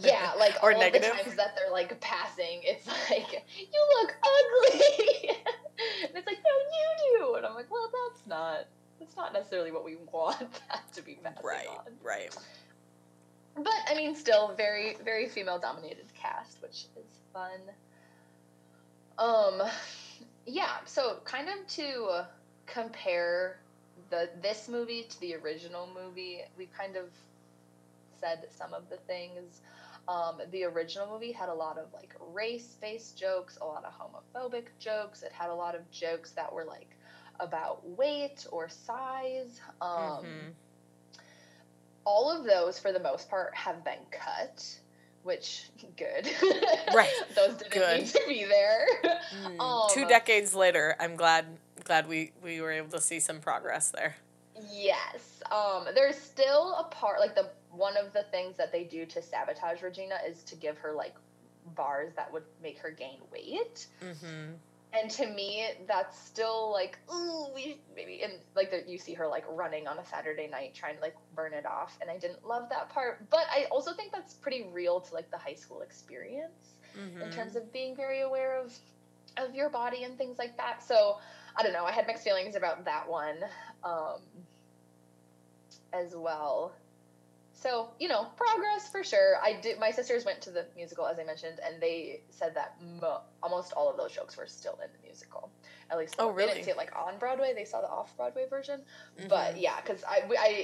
[0.00, 1.10] Yeah, like Or all negative.
[1.16, 5.30] the times that they're like passing, it's like you look ugly,
[6.02, 8.66] and it's like no, you do, and I'm like, well, that's not
[8.98, 11.68] that's not necessarily what we want that to be passing right.
[11.68, 11.92] on.
[12.02, 12.36] Right.
[13.56, 17.60] But I mean, still very very female dominated cast, which is fun.
[19.18, 19.62] Um,
[20.46, 20.76] yeah.
[20.84, 22.26] So kind of to
[22.66, 23.58] compare
[24.10, 27.06] the this movie to the original movie, we kind of
[28.20, 29.60] said some of the things.
[30.08, 33.92] Um, the original movie had a lot of like race based jokes, a lot of
[33.92, 35.22] homophobic jokes.
[35.22, 36.96] It had a lot of jokes that were like
[37.40, 39.60] about weight or size.
[39.82, 40.54] Um, Mhm.
[42.04, 44.64] all of those for the most part have been cut
[45.24, 46.26] which good
[46.94, 47.12] Right.
[47.34, 47.98] those didn't Good.
[47.98, 48.86] need to be there
[49.34, 49.60] Mm.
[49.60, 51.44] Um, Two decades later, I'm glad
[51.84, 54.16] glad we we were able to see some progress there.
[54.72, 59.06] yes um there's still a part like the one of the things that they do
[59.06, 61.14] to sabotage regina is to give her like
[61.76, 63.86] bars that would make her gain weight.
[64.02, 64.54] Mm-hmm.
[64.94, 69.26] and to me that's still like ooh we maybe and like the, you see her
[69.28, 72.44] like running on a saturday night trying to like burn it off and i didn't
[72.46, 73.28] love that part.
[73.30, 77.20] But i also think that's pretty real to like the high school experience Mm-hmm.
[77.22, 78.72] in terms of being very aware of
[79.36, 80.82] of your body and things like that.
[80.82, 81.18] So
[81.56, 81.84] i don't know.
[81.84, 83.36] I had mixed feelings about that one
[83.84, 84.20] um
[85.92, 86.72] as well
[87.60, 91.18] so you know progress for sure i did my sisters went to the musical as
[91.18, 94.88] i mentioned and they said that mo- almost all of those jokes were still in
[94.92, 95.50] the musical
[95.90, 96.48] at least Oh, really?
[96.48, 98.80] they didn't see it like on broadway they saw the off broadway version
[99.18, 99.28] Mm-hmm.
[99.28, 100.22] but yeah because i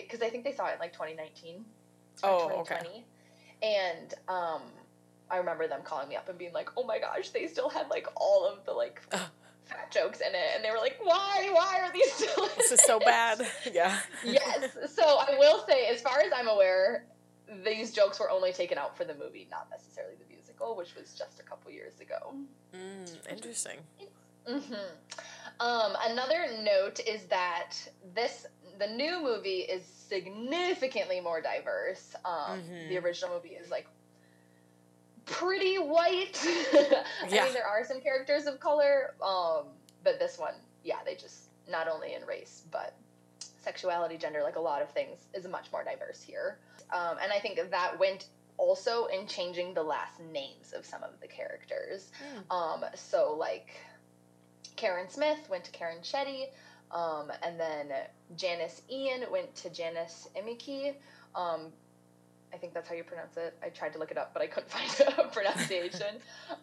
[0.08, 1.64] because i think they saw it in like 2019
[2.22, 2.76] or Oh, okay.
[2.78, 3.04] 2020
[3.62, 4.62] and um
[5.30, 7.88] i remember them calling me up and being like oh my gosh they still had
[7.88, 9.00] like all of the like.
[9.64, 12.80] Fat jokes in it and they were like why why are these still this is
[12.82, 13.40] so bad.
[13.72, 13.98] Yeah.
[14.24, 17.06] yes so i will say as far as i'm aware
[17.64, 21.14] these jokes were only taken out for the movie not necessarily the musical which was
[21.14, 22.34] just a couple years ago
[22.74, 23.78] Mm, interesting.
[24.46, 24.74] hmm
[25.60, 27.74] Um, another note is that
[28.14, 28.46] this
[28.80, 32.16] the new movie is significantly more diverse.
[32.24, 32.88] Um, Mhm.
[32.88, 33.86] The original movie is like
[35.26, 36.38] pretty white.
[36.44, 39.66] I mean, there are some characters of color, um,
[40.02, 42.94] but this one, yeah, they just not only in race but
[43.60, 46.58] sexuality, gender, like a lot of things, is much more diverse here.
[46.92, 51.10] Um, and I think that went also in changing the last names of some of
[51.20, 52.10] the characters.
[52.50, 53.70] Um, so like
[54.76, 56.46] Karen Smith went to Karen Shetty,
[56.92, 57.86] um, and then
[58.36, 60.94] Janis Ian went to Janis Emiki.
[62.54, 63.58] I think that's how you pronounce it.
[63.62, 66.16] I tried to look it up, but I couldn't find a pronunciation.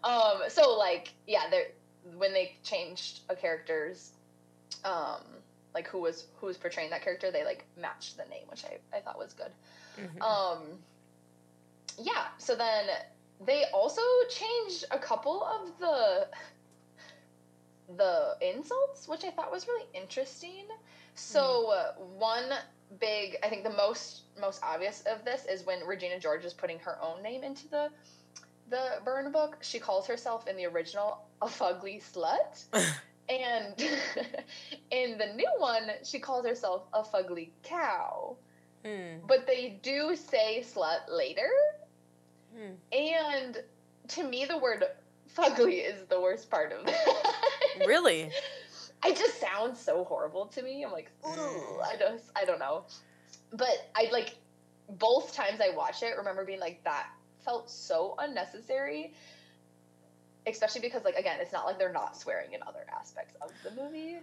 [0.03, 1.43] um, so like yeah,
[2.15, 4.11] when they changed a character's
[4.85, 5.21] um,
[5.73, 8.97] like who was who was portraying that character, they like matched the name, which I,
[8.97, 9.51] I thought was good.
[9.99, 10.21] Mhm.
[10.21, 10.61] Um,
[11.99, 12.85] yeah, so then
[13.45, 16.27] they also changed a couple of the
[17.97, 20.65] the insults, which I thought was really interesting.
[21.15, 22.45] So uh, one
[22.99, 26.79] big, I think the most most obvious of this is when Regina George is putting
[26.79, 27.89] her own name into the
[28.69, 29.57] the burn book.
[29.61, 32.65] She calls herself in the original a fugly slut.
[33.29, 33.79] And
[34.91, 38.35] in the new one, she calls herself a fugly cow.
[38.83, 39.25] Hmm.
[39.25, 41.49] But they do say slut later.
[42.53, 42.73] Hmm.
[42.91, 43.63] And
[44.09, 44.83] to me, the word
[45.37, 47.33] fugly is the worst part of that.
[47.85, 48.31] Really?
[49.05, 50.83] it just sounds so horrible to me.
[50.83, 51.79] I'm like, ooh.
[51.81, 52.85] I don't, I don't know.
[53.51, 54.35] But I like
[54.89, 56.15] both times I watch it.
[56.17, 57.07] Remember being like, that
[57.43, 59.13] felt so unnecessary.
[60.47, 63.81] Especially because, like, again, it's not like they're not swearing in other aspects of the
[63.81, 64.17] movie.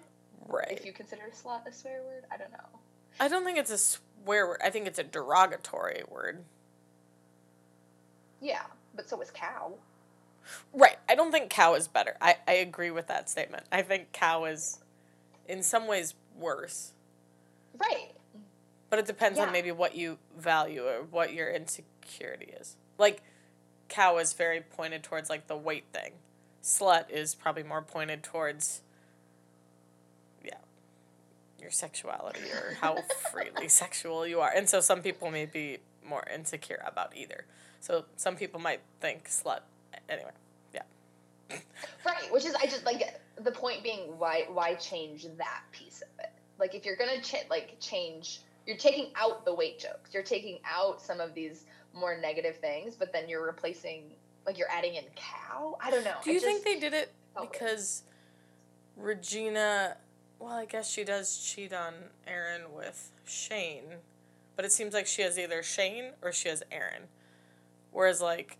[0.46, 0.72] Right.
[0.72, 2.58] If you consider slut a swear word, I don't know.
[3.20, 4.60] I don't think it's a swear word.
[4.64, 6.42] I think it's a derogatory word.
[8.40, 8.62] Yeah,
[8.94, 9.74] but so is cow.
[10.72, 10.96] Right.
[11.08, 12.16] I don't think cow is better.
[12.20, 13.64] I, I agree with that statement.
[13.72, 14.80] I think cow is
[15.46, 16.92] in some ways worse.
[17.76, 18.12] Right.
[18.90, 19.46] But it depends Yeah.
[19.46, 22.76] on maybe what you value or what your insecurity is.
[22.98, 23.22] Like
[23.88, 26.12] cow is very pointed towards like the weight thing.
[26.62, 28.82] Slut is probably more pointed towards
[30.44, 30.58] yeah.
[31.60, 32.98] your sexuality or how
[33.32, 34.52] freely sexual you are.
[34.54, 37.44] And so some people may be more insecure about either.
[37.80, 39.60] So some people might think slut
[40.08, 40.30] anyway.
[40.74, 40.82] Yeah.
[42.04, 46.08] Right, which is I just like the point being why why change that piece of
[46.20, 46.32] it?
[46.58, 50.58] Like if you're gonna ch- like change, you're taking out the weight jokes, you're taking
[50.64, 54.04] out some of these more negative things, but then you're replacing
[54.46, 55.76] like you're adding in cow.
[55.80, 56.16] I don't know.
[56.24, 58.02] Do you think they did it because
[58.96, 59.96] Regina?
[60.38, 61.94] Well, I guess she does cheat on
[62.26, 63.96] Aaron with Shane,
[64.54, 67.04] but it seems like she has either Shane or she has Aaron.
[67.90, 68.58] Whereas, like,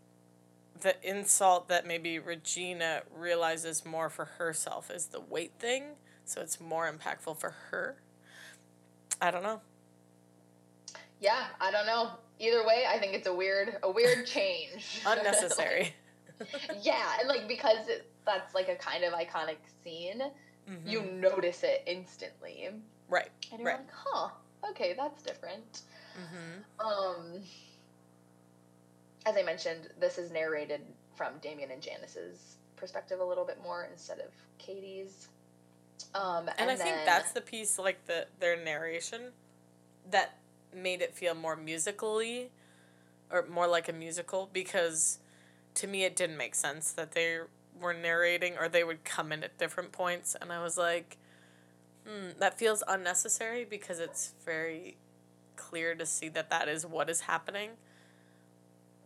[0.81, 6.61] the insult that maybe Regina realizes more for herself is the weight thing, so it's
[6.61, 7.97] more impactful for her.
[9.21, 9.61] I don't know.
[11.21, 12.11] Yeah, I don't know.
[12.39, 15.03] Either way, I think it's a weird a weird change.
[15.07, 15.95] Unnecessary.
[16.83, 20.23] yeah, and like because it, that's like a kind of iconic scene,
[20.71, 20.87] Mhm.
[20.87, 22.69] you notice it instantly,
[23.09, 23.31] right.
[23.51, 23.79] and you're Right.
[23.79, 24.29] like, "Huh,
[24.71, 25.81] okay, that's different."
[26.21, 26.87] Mm-hmm.
[26.87, 27.43] Um,
[29.29, 30.81] as I mentioned, this is narrated
[31.15, 35.29] from Damian and Janis's perspective a little bit more instead of Cady's.
[36.15, 39.33] Um, and, and, I think that's the piece like the their narration
[40.11, 40.39] that
[40.75, 42.51] made it feel more musically
[43.31, 45.19] or more like a musical because
[45.75, 47.39] to me it didn't make sense that they
[47.81, 51.19] were narrating or they would come in at different points and I was like
[52.07, 54.97] hmm, that feels unnecessary because it's very
[55.57, 57.71] clear to see that that is what is happening.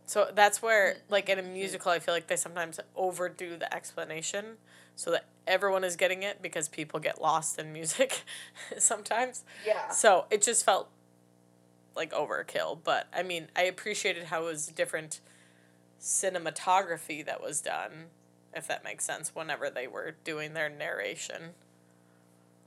[0.05, 1.13] So that's where, mm-hmm.
[1.13, 1.53] like in a mm-hmm.
[1.53, 4.57] musical, I feel like they sometimes overdo the explanation
[4.95, 8.23] so that everyone is getting it because people get lost in music
[8.77, 9.43] sometimes.
[9.65, 10.89] yeah, So it just felt
[11.95, 12.79] like overkill.
[12.83, 15.19] But I mean, I appreciated how it was different
[15.99, 18.05] cinematography that was done,
[18.53, 21.51] if that makes sense, whenever they were doing their narration.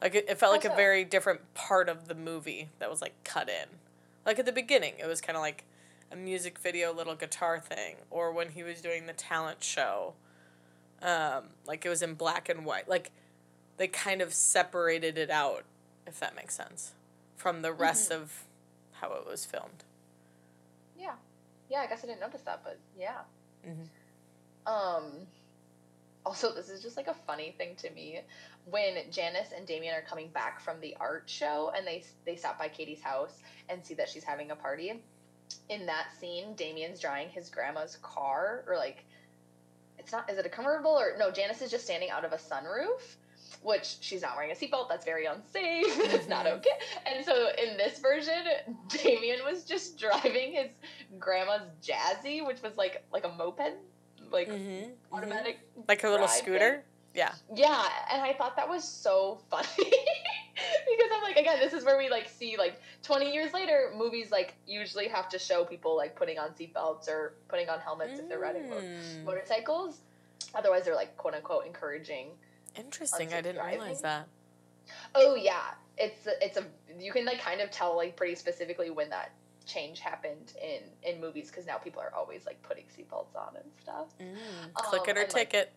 [0.00, 3.14] Like it, it felt like a very different part of the movie that was like
[3.24, 3.68] cut in.
[4.24, 5.64] Like at the beginning, it was kind of like
[6.10, 10.14] a music video, little guitar thing, or when he was doing the talent show.
[11.02, 12.88] Um, like it was in black and white.
[12.88, 13.10] Like
[13.76, 15.64] they kind of separated it out,
[16.06, 16.92] if that makes sense,
[17.36, 18.44] from the rest of
[18.92, 19.84] how it was filmed.
[20.98, 21.14] yeah,
[21.68, 21.80] yeah.
[21.80, 23.20] I guess I didn't notice that, but yeah.
[23.66, 23.88] Mhm.
[24.66, 25.26] Um.
[26.24, 28.20] Also, this is just like a funny thing to me
[28.64, 32.58] when Janis and Damian are coming back from the art show and they they stop
[32.58, 33.38] by Cady's house
[33.68, 35.00] and see that she's having a party.
[35.68, 39.04] In that scene, Damian's drawing his grandma's car, or like,
[39.98, 40.30] it's not.
[40.30, 41.30] Is it a convertible or no?
[41.30, 43.16] Janis is just standing out of a sunroof,
[43.62, 44.88] which she's not wearing a seatbelt.
[44.88, 45.84] That's very unsafe.
[46.14, 46.58] it's not Mhm.
[46.58, 46.70] okay.
[47.06, 48.44] And so in this version,
[48.88, 50.68] Damien was just driving his
[51.18, 53.74] grandma's Jazzy, which was like like a moped,
[54.30, 54.90] like Mm-hmm.
[55.12, 56.84] automatic Like a little scooter.
[57.14, 57.32] Yeah.
[57.54, 59.90] yeah, and I thought that was so funny
[60.56, 64.30] because I'm like, again, this is where we like see like 20 years later, movies
[64.30, 68.28] like usually have to show people like putting on seatbelts or putting on helmets if
[68.28, 69.24] they're riding Mm.
[69.24, 70.00] motorcycles.
[70.54, 72.28] Otherwise, they're like quote unquote encouraging.
[72.76, 73.32] Interesting.
[73.32, 74.26] I didn't realize that.
[75.14, 76.64] Oh yeah, it's a, it's a
[76.98, 79.32] you can like kind of tell like pretty specifically when that
[79.66, 83.64] change happened in in movies because now people are always like putting seatbelts on and
[83.82, 84.06] stuff.
[84.20, 84.72] Mm.
[84.74, 85.72] Click Um, it or and, like, ticket.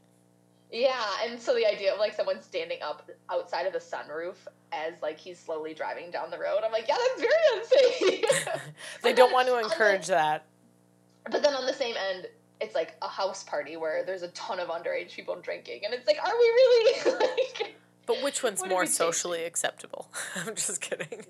[0.71, 4.35] Yeah, and so the idea of like someone standing up outside of the sunroof
[4.71, 8.61] as like he's slowly driving down the road, I'm like, yeah, that's very unsafe.
[9.03, 10.45] they don't want to on the- encourage that.
[11.31, 12.27] But then on the same end,
[12.61, 16.05] it's like a house party where there's a ton of underage people drinking, and it's
[16.05, 17.75] like, are we really like?
[18.05, 20.09] But which one's more socially acceptable?
[20.35, 21.23] I'm just kidding.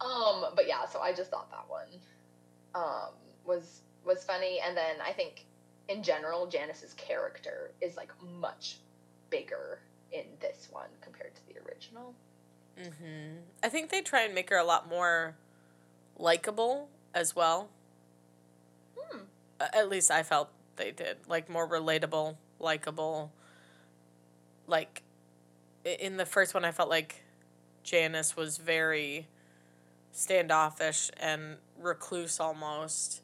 [0.00, 1.86] um, but yeah, so I just thought that one
[2.74, 3.10] um,
[3.44, 5.44] was was funny, and then I think
[5.88, 8.78] in general, Janis's character is like much
[9.30, 9.80] bigger
[10.12, 12.14] in this one compared to the original.
[12.76, 15.36] hmm I think they try and make her a lot more
[16.18, 17.68] likable as well.
[18.98, 19.20] Hmm.
[19.60, 21.18] At least I felt they did.
[21.28, 23.32] Like more relatable, likable.
[24.66, 25.02] Like
[25.84, 27.22] in the first one I felt like
[27.84, 29.28] Janice was very
[30.10, 33.20] standoffish and recluse almost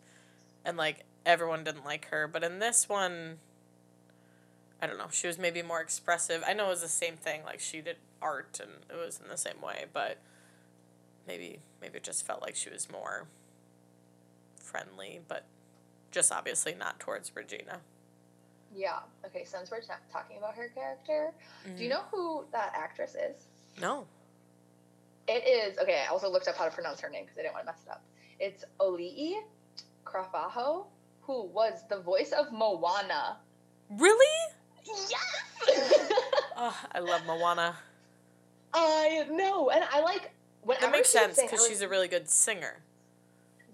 [0.65, 3.39] and like everyone didn't like her, but in this one
[4.81, 6.43] I don't know, she was maybe more expressive.
[6.45, 9.29] I know it was the same thing like she did art and it was in
[9.29, 10.19] the same way, but
[11.27, 13.27] maybe maybe it just felt like she was more
[14.61, 15.45] friendly, but
[16.11, 17.79] just obviously not towards Regina.
[18.75, 19.01] Yeah.
[19.25, 19.45] Okay.
[19.45, 21.33] Since we're ta- talking about her character,
[21.65, 21.83] do Mm-hmm.
[21.83, 23.47] you know who that actress is?
[23.81, 24.07] No.
[25.29, 26.03] It is okay.
[26.05, 27.83] I also looked up how to pronounce her name because I didn't want to mess
[27.87, 28.03] it up.
[28.41, 29.35] It's Auli'i
[30.05, 30.87] Cravalho,
[31.23, 33.39] who was the voice of Moana.
[33.91, 34.53] Really?
[34.85, 36.13] Yes.
[36.57, 37.77] Oh, I love Moana.
[38.75, 40.31] I know, and I like
[40.63, 42.83] whenever That makes sense because she's a really good singer.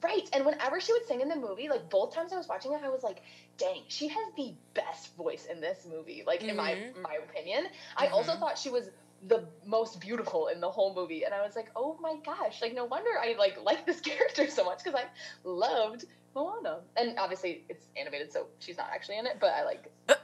[0.01, 2.73] Right, and whenever she would sing in the movie, like both times I was watching
[2.73, 3.23] it, I was like,
[3.57, 7.03] "Dang, she has the best voice in this movie." Like in my Mhm.
[7.03, 8.91] my opinion, I also thought she was
[9.27, 12.75] the most beautiful in the whole movie, and I was like, "Oh my gosh!" Like
[12.75, 15.05] no wonder I like like this character so much because I
[15.45, 16.05] loved
[16.35, 19.91] Moana, and obviously it's animated, so she's not actually in it, but I like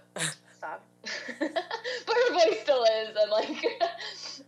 [0.57, 0.84] stop.
[1.38, 3.64] but her voice still is, and like,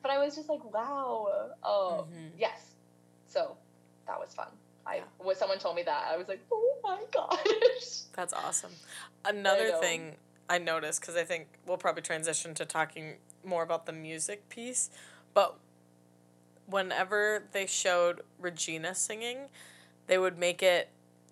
[0.03, 2.30] but I was just like, "Wow, oh Mhm.
[2.38, 2.74] yes,"
[3.26, 3.57] so
[4.07, 4.49] that was fun.
[4.86, 8.72] I when someone told me that, I was like, "Oh my gosh!" That's awesome.
[9.24, 10.14] Another thing
[10.49, 14.90] I noticed because I think we'll probably transition to talking more about the music piece,
[15.34, 15.57] but
[16.66, 19.49] whenever they showed Regina singing,
[20.07, 20.88] they would make it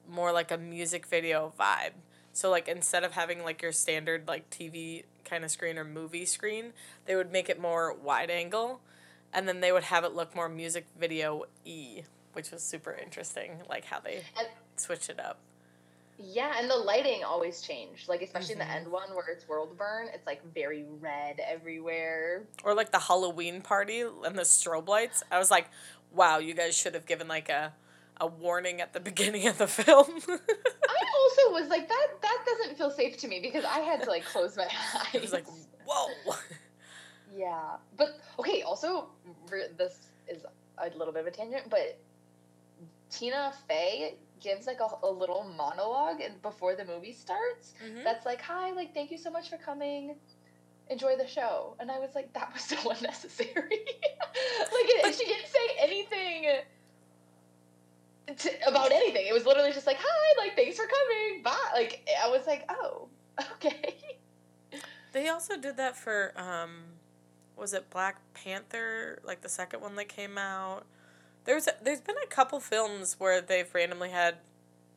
[0.08, 1.92] more like a music video vibe.
[2.32, 6.26] So like instead of having like your standard like TV kind of screen or movie
[6.26, 6.72] screen,
[7.06, 8.80] they would make it more wide angle
[9.32, 12.02] and then they would have it look more music video e,
[12.32, 15.38] which was super interesting like how they And- switch it up.
[16.18, 18.08] Yeah, and the lighting always changed.
[18.08, 18.66] Like especially in Mhm.
[18.66, 22.44] the end one where it's world burn, it's like very red everywhere.
[22.62, 25.22] or like the Halloween party and the strobe lights.
[25.30, 25.68] I was like,
[26.12, 27.72] wow, you guys should have given like a
[28.20, 30.06] a warning at the beginning of the film.
[30.28, 34.08] I also was like, that that doesn't feel safe to me because I had to
[34.08, 34.68] like close my
[35.12, 35.20] eyes.
[35.20, 35.46] Was like,
[35.84, 36.36] whoa.
[37.36, 38.62] Yeah, but okay.
[38.62, 39.08] Also,
[39.76, 39.98] this
[40.28, 40.44] is
[40.78, 41.98] a little bit of a tangent, but
[43.10, 47.74] Tina Fey gives like a, a little monologue and before the movie starts.
[47.84, 48.04] Mhm.
[48.04, 50.16] That's like, "Hi, like, thank you so much for coming.
[50.88, 55.48] Enjoy the show." And I was like, "That was so unnecessary." like, it, she didn't
[55.48, 56.60] say anything.
[58.36, 59.26] To, about anything.
[59.26, 61.42] It was literally just like, "Hi, like, thanks for coming.
[61.42, 63.08] Bye." Like, I was like, "Oh,
[63.52, 63.96] okay."
[65.12, 66.84] They also did that for um
[67.56, 70.84] was it Black Panther, like the second one that came out.
[71.44, 74.36] There's there's been a couple films where they've randomly had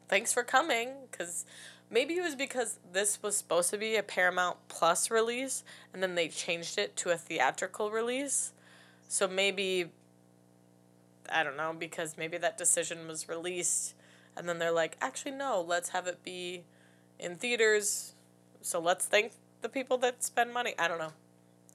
[0.07, 1.45] thanks for coming cuz
[1.89, 6.15] maybe it was because this was supposed to be a Paramount Plus release and then
[6.15, 8.53] they changed it to a theatrical release.
[9.09, 9.91] So maybe
[11.29, 13.93] I don't know because maybe that decision was released
[14.37, 16.63] and then they're like, "Actually no, let's have it be
[17.19, 18.13] in theaters.
[18.61, 21.13] So let's thank the people that spend money." I don't know.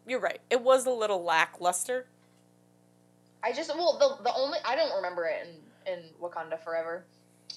[0.06, 0.40] You're right.
[0.48, 2.06] It was a little lackluster.
[3.42, 7.04] I just well the the only I don't remember it in in Wakanda Forever,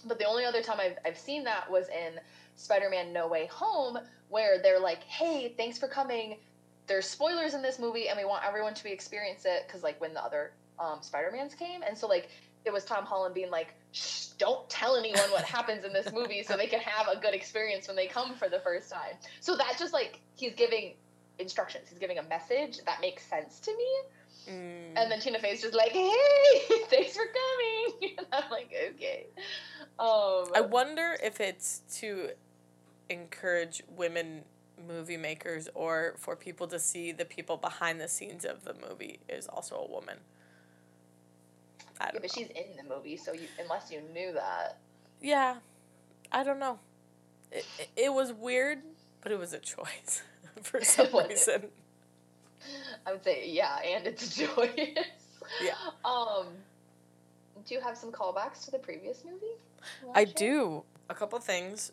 [0.06, 2.20] but the only other time I've I've seen that was in
[2.56, 3.98] Spider Man No Way Home,
[4.30, 6.38] where they're like, "Hey, thanks for coming.
[6.88, 10.00] There's spoilers in this movie, and we want everyone to be experience it." Because like
[10.02, 12.30] when the other um, Spider Mans came, and so like
[12.66, 16.42] it was Tom Holland being like, Shh, "Don't tell anyone what happens in this movie,
[16.42, 19.56] so they can have a good experience when they come for the first time." So
[19.58, 20.94] that just like he's giving
[21.38, 23.88] instructions, he's giving a message that makes sense to me.
[24.48, 24.98] Mm.
[24.98, 26.12] And then Tina Fey's just like, "Hey,
[26.90, 29.28] thanks for coming." And I'm like, "Okay."
[30.00, 32.30] Um, I wonder if it's to
[33.10, 34.44] encourage women
[34.88, 39.20] movie makers or for people to see the people behind the scenes of the movie
[39.30, 40.18] is also a woman.
[42.00, 42.28] I yeah, but know.
[42.34, 44.80] she's in the movie, so you, unless you knew that,
[45.22, 45.56] Yeah,
[46.32, 46.80] I don't know.
[47.52, 48.80] It, it, it was weird,
[49.22, 50.22] but it was a choice
[50.62, 51.70] for some reason.
[53.06, 54.98] I would say yeah, and it's joyous.
[55.64, 55.74] Yeah.
[56.04, 56.48] Um,
[57.66, 59.56] do you have some callbacks to the previous movie?
[60.14, 60.84] I do.
[61.10, 61.92] A couple things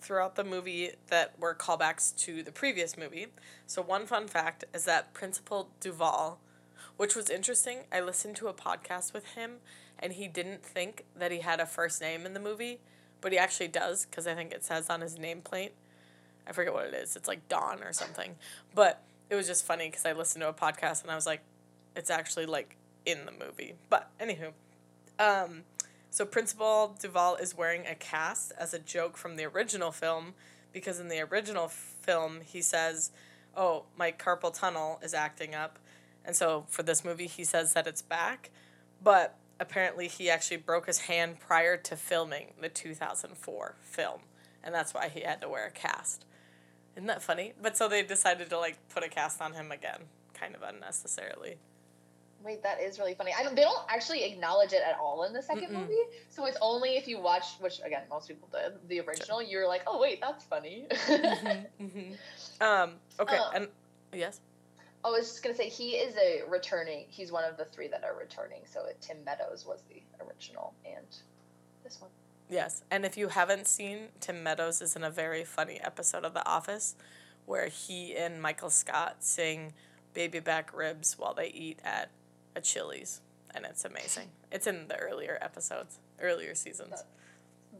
[0.00, 3.28] throughout the movie that were callbacks to the previous movie.
[3.66, 6.40] So, one fun fact is that Principal Duval,
[6.96, 9.56] which was interesting, I listened to a podcast with him
[9.98, 12.80] and he didn't think that he had a first name in the movie,
[13.20, 15.72] but he actually does because I think it says on his nameplate.
[16.46, 17.16] I forget what it is.
[17.16, 18.36] It's like Dawn or something.
[18.74, 21.40] But it was just funny because I listened to a podcast and I was like,
[21.96, 22.76] it's actually like
[23.06, 23.74] in the movie.
[23.88, 24.52] But anywho,
[25.18, 25.62] um,
[26.10, 30.34] so Principal Duval is wearing a cast as a joke from the original film
[30.72, 33.12] because in the original film he says,
[33.56, 35.78] "Oh, my carpal tunnel is acting up."
[36.24, 38.50] And so for this movie he says that it's back,
[39.02, 44.20] but apparently he actually broke his hand prior to filming the 2004 film,
[44.62, 46.24] and that's why he had to wear a cast.
[47.00, 47.54] Isn't that funny?
[47.62, 50.00] But so they decided to like put a cast on him again,
[50.34, 51.56] kind of unnecessarily.
[52.44, 53.32] Wait, that is really funny.
[53.38, 55.80] I don't, they don't actually acknowledge it at all in the 2nd Mm-mm.
[55.80, 55.94] movie.
[56.28, 59.40] So it's only if you watch, which again most people did, the original.
[59.42, 60.88] You're like, oh wait, that's funny.
[60.90, 62.12] mm-hmm.
[62.62, 62.92] Um.
[63.18, 63.38] Okay.
[63.38, 63.68] Uh, and
[64.12, 64.42] yes.
[65.02, 67.06] I was just gonna say he is a returning.
[67.08, 68.60] He's one of the three that are returning.
[68.66, 71.06] So it, Tim Meadows was the original, and
[71.82, 72.10] this one.
[72.50, 76.34] Yes, and if you haven't seen, Tim Meadows is in a very funny episode of
[76.34, 76.96] The Office
[77.46, 79.72] where he and Michael Scott sing
[80.14, 82.10] baby back ribs while they eat at
[82.56, 83.20] a Chili's,
[83.54, 84.28] and it's amazing.
[84.50, 87.04] It's in the earlier episodes, earlier seasons.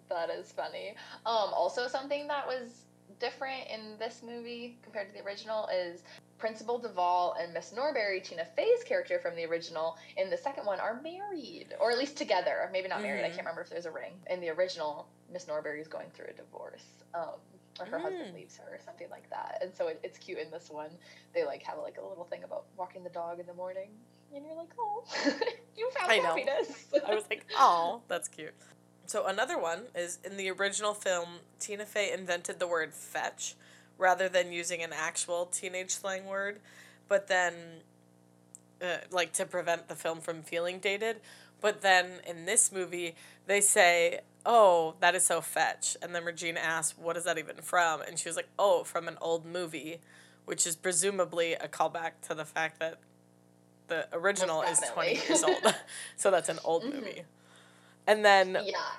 [0.08, 0.94] That is funny.
[1.26, 2.84] Um, also, something that was
[3.18, 6.04] different in this movie compared to the original is
[6.40, 10.80] Principal Duval and Miss Norbury, Tina Fey's character from the original, in the second one
[10.80, 12.68] are married, or at least together.
[12.72, 13.22] Maybe not married.
[13.24, 13.34] I Mhm.
[13.34, 14.18] can't remember if there's a ring.
[14.28, 16.82] In the original, Miss Norbury is going through a divorce.
[17.12, 17.34] Um,
[17.78, 18.34] or her husband Mm.
[18.34, 19.58] leaves her, or something like that.
[19.62, 20.90] And so it, it's cute in this one.
[21.34, 23.90] They like have like a little thing about walking the dog in the morning,
[24.34, 25.04] and you're like, oh,
[25.76, 26.86] you found I happiness.
[27.06, 28.54] I was like, oh, that's cute.
[29.06, 33.56] So another one is in the original film, Tina Fey invented the word fetch
[34.00, 36.58] rather than using an actual teenage slang word,
[37.08, 37.54] but then,
[38.82, 41.20] uh, like to prevent the film from feeling dated.
[41.60, 43.14] But then in this movie,
[43.46, 45.96] they say, oh, that is so fetch.
[46.00, 48.00] And then Regina asks, what is that even from?
[48.00, 50.00] And she was like, oh, from an old movie,
[50.46, 52.98] which is presumably a callback to the fact that
[53.88, 55.74] the original is 20 years old.
[56.16, 56.94] so that's an old Mhm.
[56.94, 57.22] movie.
[58.06, 58.92] And then Yeah.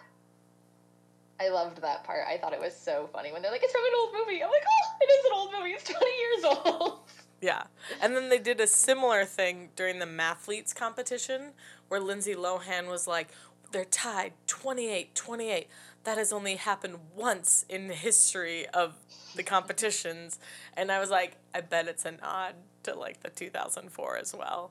[1.41, 2.21] I loved that part.
[2.29, 4.43] I thought it was so funny when they're like, it's from an old movie.
[4.43, 5.71] I'm like, oh, it is an old movie.
[5.71, 6.99] It's 20 years old.
[7.43, 7.63] Yeah.
[7.99, 11.53] And then they did a similar thing during the Mathletes competition
[11.87, 13.29] where Lindsay Lohan was like,
[13.71, 15.67] they're tied 28 28.
[16.03, 18.93] That has only happened once in the history of
[19.35, 20.37] the competitions.
[20.77, 24.69] And I was like, I bet it's a nod to like the 2004 as well.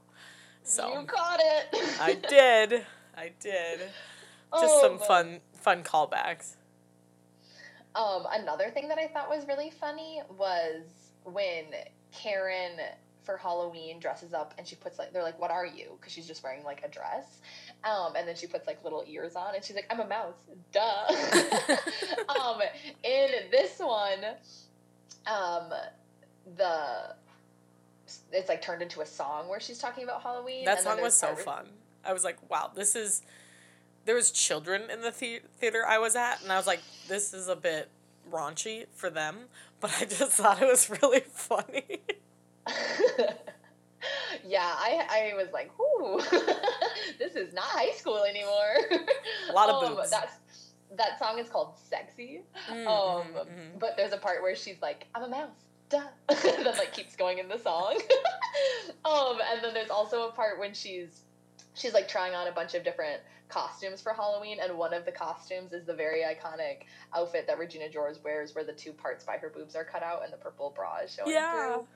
[0.62, 2.00] So You caught it.
[2.00, 2.86] I did.
[3.16, 3.80] I did.
[3.80, 3.94] Just
[4.52, 6.54] Oh, some fun fun callbacks.
[7.94, 10.82] Um, another thing that I thought was really funny was
[11.24, 11.64] when
[12.12, 12.78] Karen
[13.24, 16.26] for Halloween dresses up and she puts like they're like, "What are you?" Because she's
[16.26, 17.40] just wearing like a dress,
[17.84, 20.34] um, and then she puts like little ears on and she's like, "I'm a mouse."
[20.72, 21.06] Duh.
[22.40, 22.60] um,
[23.02, 24.24] in this one,
[25.26, 25.70] um,
[26.56, 27.14] the
[28.32, 30.64] it's like turned into a song where she's talking about Halloween.
[30.64, 31.66] That song was so fun.
[32.04, 33.22] I was like, wow, this is.
[34.06, 37.32] There was children in the the- theater I was at, and I was like, this
[37.34, 37.88] is a bit
[38.30, 39.46] raunchy for them,
[39.80, 42.00] but I just thought it was really funny.
[44.46, 46.20] yeah, I, I was like, ooh,
[47.18, 48.76] this is not high school anymore.
[49.48, 50.10] A lot of um, boobs.
[50.10, 50.32] That's,
[50.96, 52.42] that song is called Sexy.
[52.70, 53.78] Mm, Um, mhm, mhm.
[53.78, 55.50] But there's a part where she's like, I'm a mouse.
[55.88, 56.02] Duh.
[56.28, 57.98] that like keeps going in the song.
[59.04, 61.22] um, and then there's also a part when she's
[61.80, 65.12] she's like trying on a bunch of different costumes for Halloween, and one of the
[65.12, 69.36] costumes is the very iconic outfit that Regina George wears, where the two parts by
[69.38, 71.74] her boobs are cut out and the purple bra is showing Yeah.
[71.74, 71.86] through.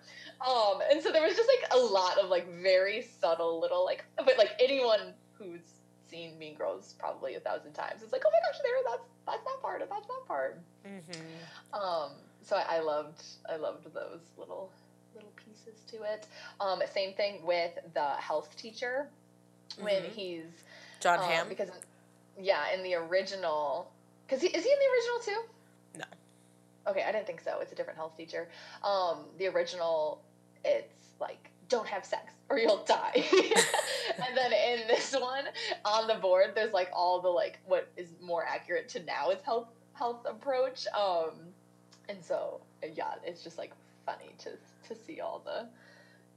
[0.47, 4.05] Um, and so there was just like a lot of like very subtle little like,
[4.17, 5.61] but like anyone who's
[6.09, 9.45] seen Mean Girls probably a thousand times, it's like, oh my gosh, there, that's that's
[9.45, 10.61] that part, that's that part.
[10.87, 11.75] Mm-hmm.
[11.81, 12.11] Um,
[12.43, 14.71] so I, I loved I loved those little
[15.15, 16.27] little pieces to it.
[16.61, 19.09] Um, same thing with the health teacher
[19.81, 20.09] when Mhm.
[20.11, 20.45] he's
[21.01, 21.49] Jon um, Hamm.
[21.49, 21.71] because
[22.39, 23.91] yeah in the original
[24.27, 25.49] because he, is he in the original too?
[25.99, 26.91] No.
[26.91, 27.61] Okay, I didn't think so.
[27.61, 28.49] It's a different health teacher.
[28.83, 30.23] Um, the original,
[30.65, 33.13] it's like don't have sex or you'll die.
[33.35, 35.45] and then in this one,
[35.85, 39.41] on the board, there's like all the like what is more accurate to now is
[39.43, 40.87] health health approach.
[40.89, 41.33] Um,
[42.09, 42.61] and so
[42.95, 43.73] yeah, it's just like
[44.07, 44.51] funny to
[44.89, 45.67] to see all the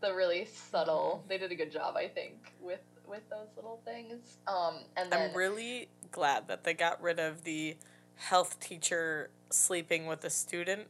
[0.01, 1.23] the really subtle.
[1.27, 4.37] They did a good job, I think, with with those little things.
[4.47, 7.75] Um, and then I'm really glad that they got rid of the
[8.15, 10.87] health teacher sleeping with a student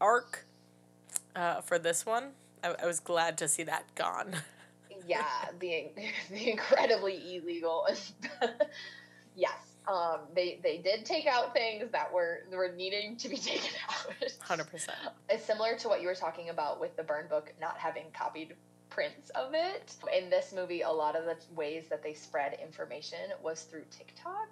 [0.00, 0.46] arc
[1.36, 2.30] uh, for this one.
[2.62, 4.36] I, I was glad to see that gone.
[5.06, 5.24] yeah,
[5.60, 5.88] the
[6.30, 7.86] the incredibly illegal.
[9.36, 13.70] yes, um, they they did take out things that were were needing to be taken
[13.88, 14.12] out.
[14.46, 14.88] 100%.
[15.28, 18.54] It's similar to what you were talking about with the burn book not having copied
[18.90, 19.94] prints of it.
[20.16, 24.48] In this movie, a lot of the ways that they spread information was through TikTok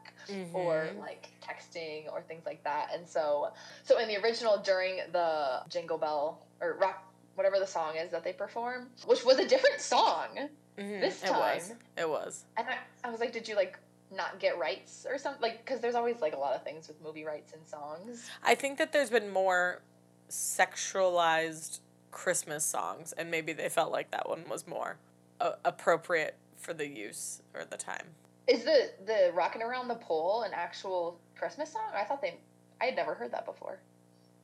[0.55, 0.99] or Mhm.
[1.01, 2.91] like texting or things like that.
[2.95, 3.53] And so,
[3.85, 7.03] so in the original, during the Jingle Bell or Rock,
[7.35, 11.01] whatever the song is that they perform, which was a different song, Mhm.
[11.01, 11.69] this It was.
[11.69, 12.45] time- It was.
[12.57, 13.79] and I, I was like, did you like
[14.11, 15.43] not get rights or something?
[15.43, 18.29] Like, because there's always like a lot of things with movie rights and songs.
[18.43, 19.83] I think that there's been more
[20.31, 21.81] sexualized
[22.11, 24.97] Christmas songs, and maybe they felt like that one was more
[25.41, 28.07] uh, appropriate for the use or the time.
[28.47, 31.91] Is the the "Rockin' Around the Pole" an actual Christmas song?
[31.95, 32.39] I thought they,
[32.81, 33.79] I had never heard that before.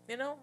[0.09, 0.37] You know,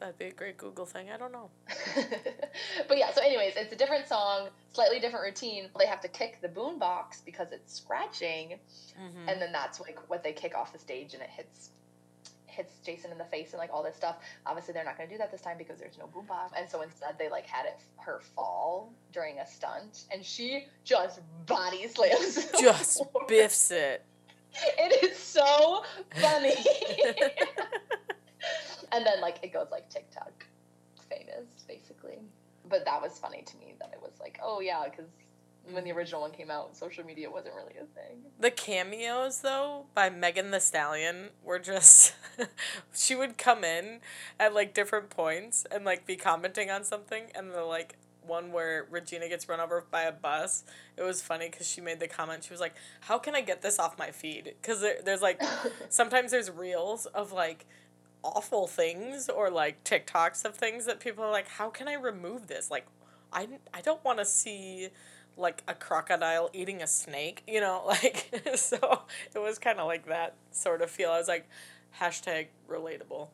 [0.00, 1.10] that'd be a great Google thing.
[1.10, 1.48] I don't know.
[2.88, 5.68] but yeah, so anyways, it's a different song, slightly different routine.
[5.78, 8.58] They have to kick the boombox because it's scratching,
[9.00, 9.28] Mm-hmm.
[9.28, 11.70] and then that's like what they kick off the stage and it hits
[12.50, 14.16] hits Jason in the face and like all this stuff.
[14.46, 16.68] Obviously, they're not going to do that this time because there's no boom box, and
[16.68, 21.86] so instead they like had it her fall during a stunt, and she just body
[21.88, 24.04] slams, just biffs it.
[24.78, 25.84] It is so
[26.20, 26.56] funny.
[28.92, 30.44] and then like it goes like TikTok
[31.08, 32.18] famous basically.
[32.68, 35.10] But that was funny to me that it was like, oh yeah, because
[35.70, 38.18] when the original one came out, social media wasn't really a thing.
[38.38, 42.14] The cameos though by Megan Thee Stallion were just
[42.94, 44.00] she would come in
[44.38, 47.96] at like different points and like be commenting on something and the like
[48.26, 50.64] one where Regina gets run over by a bus.
[50.96, 52.44] It was funny because she made the comment.
[52.44, 55.42] She was like, "How can I get this off my feed?" Because there, there's like
[55.88, 57.66] sometimes there's reels of like
[58.22, 62.46] awful things or like TikToks of things that people are like, "How can I remove
[62.46, 62.86] this?" Like,
[63.32, 64.88] I I don't want to see
[65.36, 69.02] like a crocodile eating a snake, you know, like so
[69.34, 71.10] it was kind of like that sort of feel.
[71.10, 71.48] I was like,
[72.00, 73.28] hashtag relatable.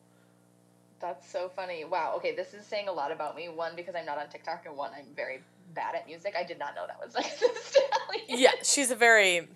[0.99, 1.85] That's so funny.
[1.85, 2.13] Wow.
[2.17, 3.49] Okay, this is saying a lot about me.
[3.49, 5.41] One, because I'm not on TikTok, and one, I'm very
[5.75, 6.33] bad at music.
[6.37, 8.25] I did not know that was like Stallion.
[8.27, 9.47] Yeah, she's a very.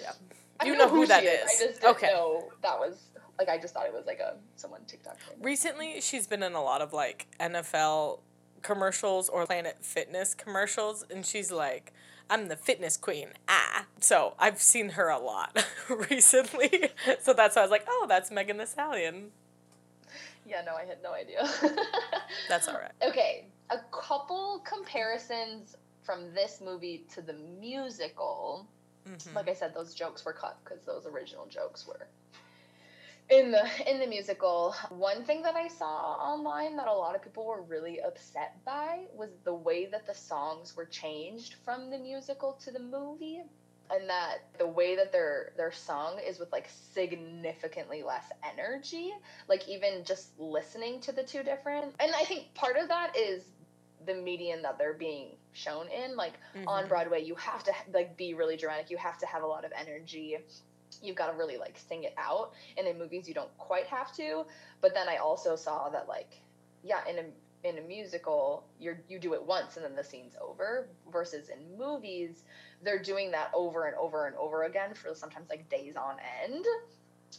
[0.00, 0.12] Yeah.
[0.64, 1.32] You know, know, who, who that is.
[1.32, 1.40] is.
[1.40, 2.08] I just didn't okay.
[2.08, 5.18] know that was like I just thought it was like a someone TikTok.
[5.18, 5.38] Thing.
[5.40, 8.20] Recently, she's been in a lot of like NFL
[8.62, 11.92] commercials or Planet Fitness commercials, and she's like,
[12.28, 13.30] I'm the fitness queen.
[13.48, 13.86] Ah.
[13.98, 15.64] So I've seen her a lot
[16.10, 16.90] recently.
[17.20, 19.30] so that's why I was like, oh, that's Megan Thee Stallion.
[20.46, 21.48] Yeah, no, I had no idea.
[22.48, 22.92] that's all right.
[23.06, 28.66] Okay, a couple comparisons from this movie to the musical.
[29.08, 29.36] Mm-hmm.
[29.36, 32.08] Like I said, those jokes were cut because those original jokes were
[33.30, 37.22] in the in the musical one thing that i saw online that a lot of
[37.22, 41.98] people were really upset by was the way that the songs were changed from the
[41.98, 43.40] musical to the movie
[43.92, 49.12] and that the way that they're they're sung is with like significantly less energy
[49.48, 51.94] like even just listening to the two different.
[52.00, 53.44] And i think part of that is
[54.06, 56.66] the medium that they're being shown in like mm-hmm.
[56.66, 58.90] on broadway you have to like be really dramatic.
[58.90, 60.36] You have to have a lot of energy
[61.02, 64.14] you've got to really like sing it out and in movies you don't quite have
[64.14, 64.44] to
[64.80, 66.40] but then i also saw that like
[66.82, 67.24] yeah in a
[67.62, 71.78] in a musical you're you do it once and then the scene's over versus in
[71.78, 72.44] movies
[72.82, 76.64] they're doing that over and over and over again for sometimes like days on end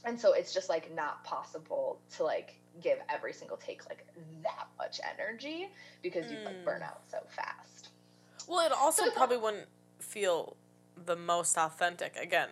[0.05, 4.05] and so it's just like not possible to like give every single take like
[4.43, 5.69] that much energy
[6.03, 6.31] because mm.
[6.31, 6.85] you like burn mm.
[6.85, 7.89] out so fast
[8.47, 9.67] well it also probably wouldn't
[9.99, 10.55] feel
[11.05, 12.49] the most authentic again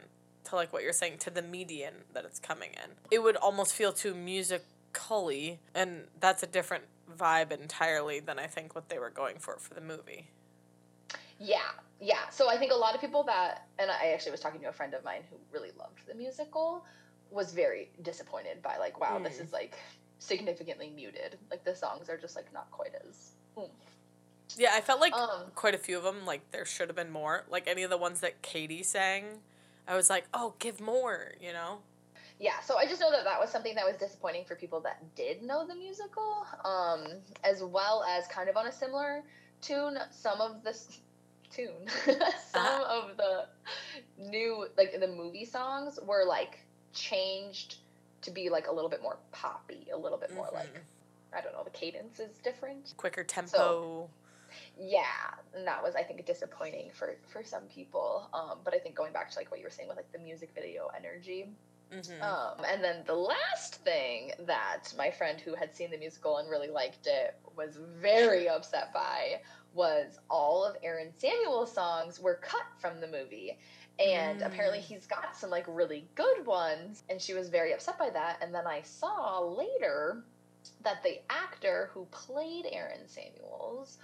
[0.49, 2.91] to like what you're saying to the median that it's coming in.
[3.11, 6.85] It would almost feel too musically, and that's a different
[7.17, 10.27] vibe entirely than I think what they were going for for the movie.
[11.39, 11.59] Yeah,
[12.01, 12.29] yeah.
[12.29, 14.73] So I think a lot of people that, and I actually was talking to a
[14.73, 16.85] friend of mine who really loved the musical,
[17.31, 19.23] was very disappointed by like, wow, mm.
[19.23, 19.75] this is like
[20.19, 21.37] significantly muted.
[21.49, 23.31] Like the songs are just like not quite as.
[23.57, 23.69] Mm.
[24.57, 26.25] Yeah, I felt like um, quite a few of them.
[26.25, 27.45] Like there should have been more.
[27.49, 29.39] Like any of the ones that Cady sang
[29.89, 31.79] I was like, oh, give more, you know?
[32.39, 35.03] Yeah, so I just know that that was something that was disappointing for people that
[35.15, 37.05] did know the musical, um,
[37.43, 39.23] as well as kind of on a similar
[39.61, 39.97] tune.
[40.11, 40.77] Some of the
[41.51, 42.15] tune, some
[42.55, 43.01] uh-huh.
[43.09, 43.47] of the
[44.17, 46.59] new like the movie songs were like
[46.93, 47.77] changed
[48.21, 50.55] to be like a little bit more poppy, a little bit more mm-hmm.
[50.55, 50.83] like
[51.33, 53.49] I don't know, the cadence is different, quicker tempo.
[53.49, 54.09] So,
[54.79, 55.03] yeah,
[55.55, 58.29] and that was I think disappointing for for some people.
[58.33, 60.19] Um, but I think going back to like what you were saying with like the
[60.19, 61.49] music video energy.
[61.93, 62.21] Mm-hmm.
[62.21, 66.47] Um, and then the last thing that my friend who had seen the musical and
[66.49, 69.41] really liked it was very upset by
[69.73, 73.57] was all of Aaron Samuels' songs were cut from the movie.
[73.99, 74.45] And mm.
[74.45, 77.03] apparently he's got some like really good ones.
[77.09, 78.37] And she was very upset by that.
[78.41, 80.23] And then I saw later
[80.83, 83.97] that the actor who played Aaron Samuels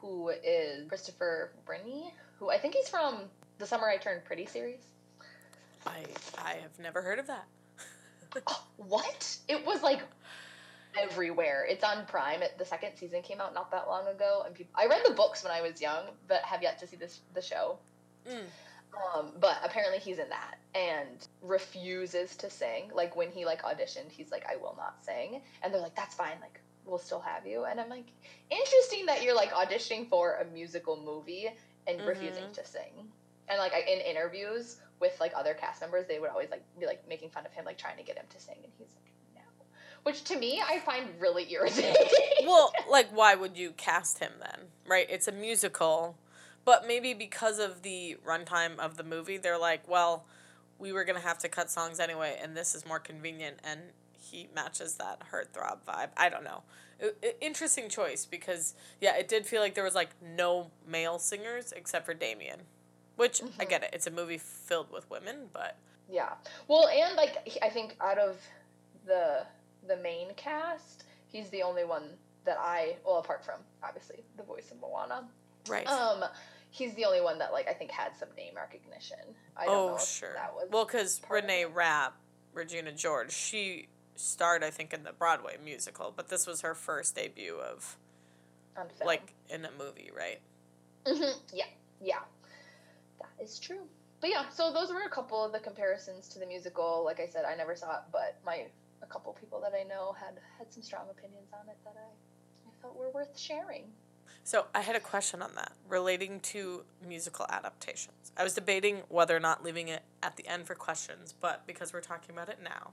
[0.00, 3.22] who is Christopher Briney, who I think he's from
[3.58, 4.82] the Summer I Turned Pretty series.
[5.86, 6.04] I
[6.38, 7.46] I have never heard of that.
[8.46, 9.36] oh, what?
[9.48, 10.00] It was like
[11.00, 11.66] everywhere.
[11.68, 12.42] It's on Prime.
[12.42, 14.72] It, the second season came out not that long ago, and people.
[14.76, 17.42] I read the books when I was young, but have yet to see this the
[17.42, 17.78] show.
[18.28, 18.44] Mm.
[19.14, 22.90] Um, but apparently he's in that and refuses to sing.
[22.94, 26.14] Like when he like auditioned, he's like, "I will not sing," and they're like, "That's
[26.14, 26.38] fine.
[26.40, 27.64] Like we'll still have you.
[27.64, 28.06] And I'm like,
[28.50, 31.48] interesting that you're like auditioning for a musical movie
[31.86, 32.08] and mm-hmm.
[32.08, 33.08] refusing to sing.
[33.48, 37.06] And like in interviews with like other cast members, they would always like be like
[37.08, 39.66] making fun of him, like trying to get him to sing, and he's like, no.
[40.02, 41.94] Which to me, I find really irritating.
[42.44, 44.66] well, like, why would you cast him then?
[44.86, 45.06] Right?
[45.08, 46.16] It's a musical,
[46.64, 50.26] but maybe because of the runtime of the movie, they're like, well,
[50.78, 53.80] we were gonna have to cut songs anyway, and this is more convenient, and
[54.30, 56.10] he matches that heartthrob vibe.
[56.16, 56.62] I don't know.
[57.02, 61.18] I- I- interesting choice because yeah, it did feel like there was like no male
[61.18, 62.62] singers except for Damian,
[63.16, 63.68] which I Mhm.
[63.68, 63.90] get it.
[63.92, 65.76] It's a movie filled with women, but
[66.08, 66.34] Yeah.
[66.66, 68.40] Well, and like I think out of
[69.04, 69.46] the
[69.86, 74.70] the main cast, he's the only one that I well apart from obviously the voice
[74.70, 75.28] of Moana.
[75.68, 75.86] right.
[75.86, 76.24] Um
[76.70, 79.36] he's the only one that like I think had some name recognition.
[79.56, 80.34] I don't know oh if sure.
[80.34, 81.64] that was well, because Renee.
[81.66, 82.16] Rapp,
[82.52, 83.88] Regina George, she
[84.18, 87.96] starred I think in the Broadway musical, but this was her first debut of
[88.76, 89.06] on film.
[89.06, 90.40] like in a movie, right?
[91.04, 91.40] Mhm.
[91.52, 91.66] Yeah,
[92.00, 92.20] yeah,
[93.20, 93.88] that is true.
[94.20, 97.02] But yeah, so those were a couple of the comparisons to the musical.
[97.04, 98.66] Like I said, I never saw it, but my
[99.00, 102.68] a couple people that I know had had some strong opinions on it that I
[102.68, 103.92] I felt were worth sharing.
[104.44, 108.32] So I had a question on that relating to musical adaptations.
[108.36, 111.92] I was debating whether or not leaving it at the end for questions, but because
[111.92, 112.92] we're talking about it now,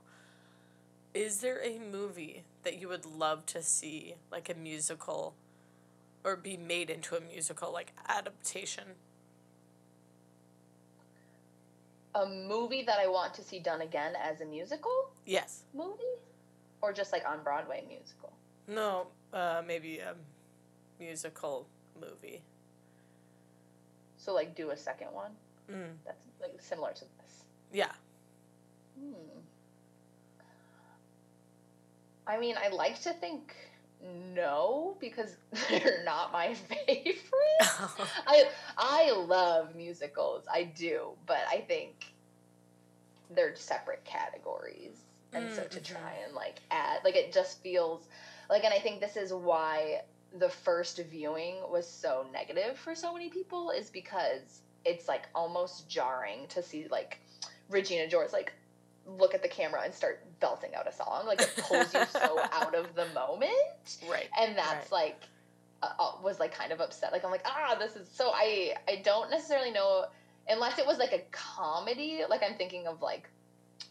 [1.16, 5.34] is there a movie that you would love to see like a musical
[6.26, 8.84] or be made into a musical like adaptation?
[12.14, 15.64] A movie that I want to see done again as a musical Yes.
[15.74, 16.04] movie,
[16.82, 18.34] or just like on Broadway musical.
[18.68, 20.16] No, uh, maybe a
[21.00, 21.66] musical
[22.00, 22.42] movie.
[24.18, 25.32] So like do a second one
[25.72, 25.96] Mm.
[26.06, 27.44] that's like similar to this.
[27.72, 27.92] Yeah.
[29.00, 29.40] Hmm.
[32.28, 33.56] I mean, I like to think
[34.02, 35.36] no because
[35.70, 36.54] they're not my
[36.88, 37.24] favorite.
[38.28, 40.46] I I love musicals.
[40.52, 42.14] I do, but I think
[43.30, 45.06] they're separate categories.
[45.34, 48.08] And so to Mm, try and like add like it just feels
[48.50, 50.02] like and I think this is why
[50.38, 55.90] the first viewing was so negative for so many people is because it's like almost
[55.90, 57.20] jarring to see like
[57.70, 58.54] Regina George like
[59.06, 62.40] look at the camera and start belting out a song like it pulls you so
[62.52, 64.30] out of the moment right.
[64.40, 65.22] and that's like
[65.84, 68.74] uh, uh, was like kind of upset like i'm like ah this is so i
[68.88, 70.06] i don't necessarily know
[70.48, 73.30] unless it was like a comedy like i'm thinking of like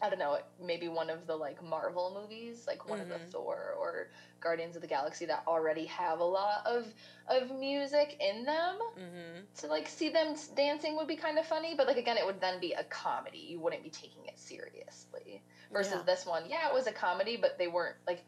[0.01, 3.31] i don't know maybe one of the like marvel movies like one of the Mhm.
[3.31, 4.09] thor or
[4.41, 6.85] guardians of the galaxy that already have a lot of
[7.27, 9.39] of music in them Mm-hmm.
[9.57, 12.39] to like see them dancing would be kind of funny but like again it would
[12.41, 16.03] then be a comedy you wouldn't be taking it seriously versus Yeah.
[16.05, 18.23] this one yeah it was a comedy but they weren't like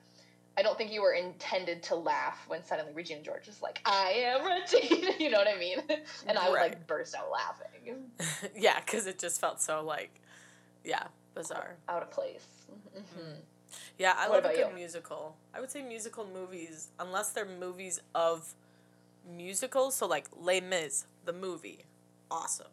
[0.58, 4.10] i don't think you were intended to laugh when suddenly regina george is like i
[4.12, 5.80] am regina you know what i mean
[6.28, 6.72] and i would Right.
[6.72, 8.12] like burst out laughing
[8.56, 10.10] yeah, because it just felt so like,
[10.84, 11.76] yeah, bizarre.
[11.88, 12.46] out of place
[12.94, 13.34] hmm
[13.98, 14.76] Yeah, I What love a good you?
[14.76, 15.36] musical.
[15.54, 18.54] I would say musical movies, unless they're movies of
[19.30, 19.96] musicals.
[19.96, 21.86] So like Les Mis, the movie,
[22.32, 22.68] awesome.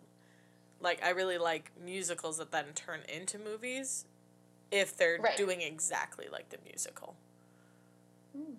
[0.80, 4.04] Like I really like musicals that then turn into movies,
[4.70, 5.36] if they're Right.
[5.36, 7.16] doing exactly like the musical.
[8.36, 8.56] Mm.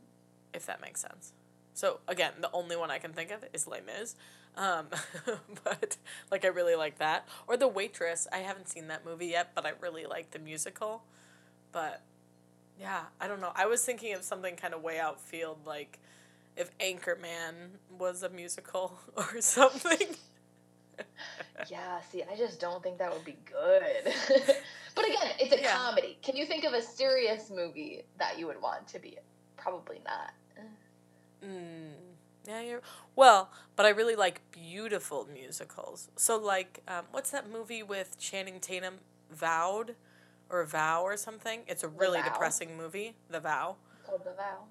[0.54, 1.34] If that makes sense.
[1.76, 4.16] So again, the only one I can think of is Les Mis.
[4.58, 4.88] Um,
[5.64, 5.98] but
[6.32, 7.28] like I really like that.
[7.48, 8.28] Or The Waitress.
[8.34, 11.04] I haven't seen that movie yet, but I really like the musical.
[11.72, 12.02] But
[12.80, 13.52] yeah, I don't know.
[13.56, 16.00] I was thinking of something kind of way out field, like
[16.56, 20.16] if Anchorman was a musical or something.
[21.70, 24.14] yeah see i just don't think that would be good
[24.96, 25.76] but again it's a Yeah.
[25.76, 29.18] comedy can you think of a serious movie that you would want to be
[29.58, 30.32] probably not
[31.46, 31.92] Mm,
[32.48, 32.82] yeah, you're
[33.16, 36.10] well, but I really like beautiful musicals.
[36.16, 38.96] So like, um, what's that movie with Channing Tatum,
[39.32, 39.96] Vowed,
[40.50, 41.62] or Vow or something?
[41.68, 43.76] It's a really depressing movie, The Vow.
[44.06, 44.64] called the vow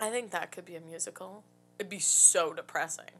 [0.00, 1.44] I think that could be a musical.
[1.78, 3.10] It'd be so depressing.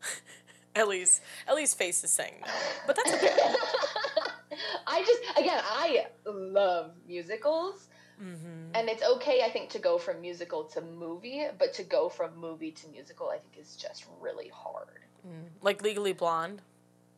[0.74, 2.52] at least, at least Face is saying no,
[2.86, 3.36] but that's okay.
[4.86, 7.88] I just again I love musicals
[8.22, 8.74] mm-hmm.
[8.74, 12.36] and it's okay I think to go from musical to movie but to go from
[12.38, 14.88] movie to musical I think is just really hard.
[15.26, 15.48] Mm.
[15.62, 16.62] Like Legally Blonde,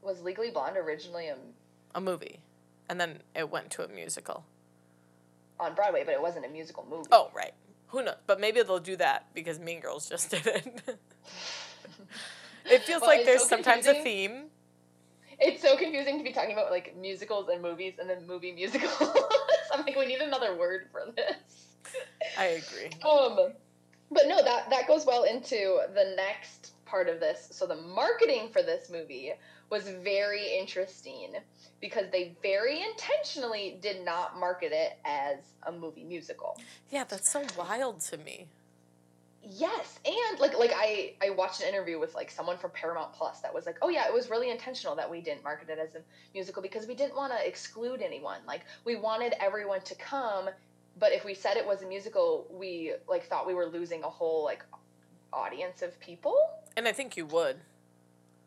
[0.03, 1.37] Was Legally Blonde originally a,
[1.95, 2.41] a movie,
[2.89, 4.45] and then it went to a musical.
[5.59, 7.09] on Broadway but it wasn't a musical movie.
[7.11, 7.53] Oh, right.
[7.89, 8.17] Who knows?
[8.27, 10.83] But maybe they'll do that because Mean Girls just did it.
[12.67, 14.47] it feels Well, like there's so sometimes a theme.
[15.39, 18.91] It's so confusing to be talking about like musicals and movies and then movie musicals.
[19.73, 21.67] I'm like we need another word for this.
[22.39, 22.91] I agree.
[23.09, 23.53] Um,
[24.11, 27.49] but no, that that goes well into the next part of this.
[27.51, 29.33] So the marketing for this movie
[29.69, 31.35] was very interesting
[31.81, 36.59] because they very intentionally did not market it as a movie musical.
[36.91, 38.47] Yeah, that's so wild to me.
[39.49, 43.41] Yes, and like like I I watched an interview with like someone from Paramount Plus
[43.41, 45.95] that was like, "Oh yeah, it was really intentional that we didn't market it as
[45.95, 46.01] a
[46.35, 48.41] musical because we didn't want to exclude anyone.
[48.47, 50.49] Like we wanted everyone to come
[50.99, 54.09] but if we said it was a musical, we like thought we were losing a
[54.09, 54.65] whole like
[55.33, 56.37] audience of people.
[56.77, 57.57] And I think you would.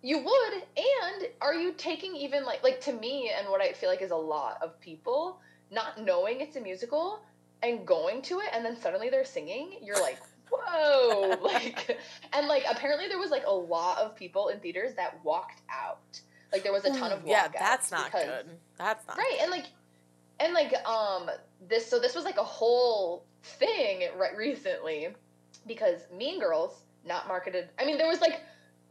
[0.01, 3.89] You would, and are you taking even like like to me and what I feel
[3.89, 5.39] like is a lot of people
[5.71, 7.21] not knowing it's a musical
[7.61, 10.17] and going to it and then suddenly they're singing, you're like,
[10.51, 11.35] whoa.
[11.43, 11.97] like
[12.33, 16.19] and like apparently there was like a lot of people in theaters that walked out.
[16.51, 18.45] Like there was a ton of Yeah, that's not because- good.
[18.77, 19.65] That's not Right, and like
[20.39, 21.29] and like um
[21.67, 25.09] this so this was like a whole thing right recently
[25.67, 27.69] because Mean Girls not marketed.
[27.79, 28.41] I mean there was like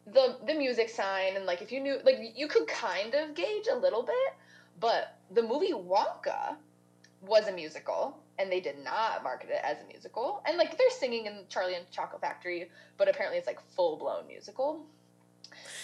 [0.07, 3.67] the the music sign and like if you knew like you could kind of gauge
[3.71, 4.35] a little bit,
[4.81, 6.57] but the movie Wonka
[7.23, 10.43] was a musical and they did not market it as a musical.
[10.47, 13.97] And like they're singing in Charlie and the Chocolate Factory, but apparently it's like full
[13.97, 14.85] blown musical.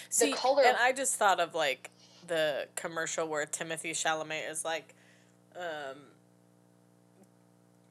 [0.09, 1.91] See, color- and I just thought of like
[2.27, 4.95] the commercial where Timothée Chalamet is like,
[5.55, 5.97] um,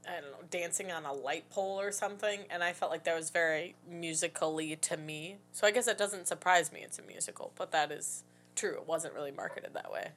[0.09, 3.17] I don't know, dancing on a light pole or something, and I felt like that
[3.17, 5.37] was very musically to me.
[5.53, 8.75] So I guess it doesn't surprise me it's a musical, but that is true.
[8.75, 10.09] It wasn't really marketed that way.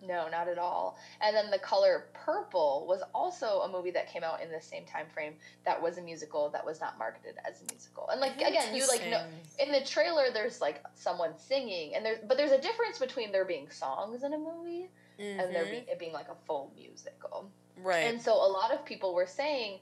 [0.00, 0.96] No, not at all.
[1.20, 4.84] And then The Color Purple was also a movie that came out in the same
[4.84, 5.34] time frame
[5.64, 8.08] that was a musical that was not marketed as a musical.
[8.10, 9.24] And like again, you like know
[9.58, 13.44] in the trailer there's like someone singing and there's but there's a difference between there
[13.44, 14.88] being songs in a movie
[15.18, 15.70] and there Mhm.
[15.70, 17.50] be, it being like a full musical.
[17.78, 18.04] right.
[18.06, 19.80] And so a lot of people were saying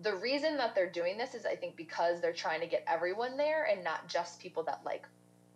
[0.00, 3.36] the reason that they're doing this is I think because they're trying to get everyone
[3.36, 5.04] there and not just people that like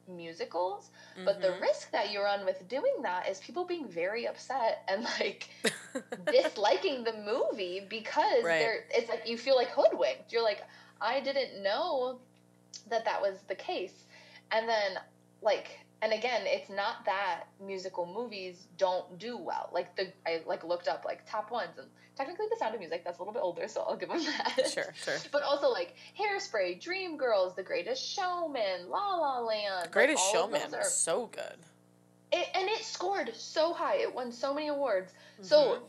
[0.08, 0.90] musicals.
[1.24, 1.60] But the Mhm.
[1.60, 5.48] risk that you run with doing that is people being very upset and like
[6.28, 8.58] disliking the movie because Right.
[8.58, 10.32] they're it's like you feel like hoodwinked.
[10.32, 10.62] You're like,
[11.00, 12.20] I didn't know
[12.88, 14.04] that that was the case.
[14.50, 14.98] And then
[15.42, 19.70] like and again, it's not that musical movies don't do well.
[19.72, 23.02] Like the I like looked up like top ones and technically The Sound of Music
[23.04, 24.68] that's a little bit older, so I'll give them that.
[24.70, 25.16] sure, sure.
[25.32, 29.74] But also like Hairspray, Dreamgirls, The Greatest Showman, La La Land.
[29.82, 31.56] like, Greatest of Showman are- was so good.
[32.32, 33.96] it, and it scored so high.
[33.96, 35.12] It won so many awards.
[35.40, 35.82] So Mhm.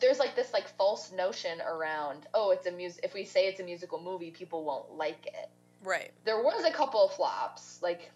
[0.00, 3.58] there's like this like false notion around oh it's a mus if we say it's
[3.60, 5.48] a musical movie people won't like it.
[5.82, 6.10] right.
[6.24, 8.10] There was a couple of flops like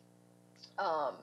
[0.78, 1.14] um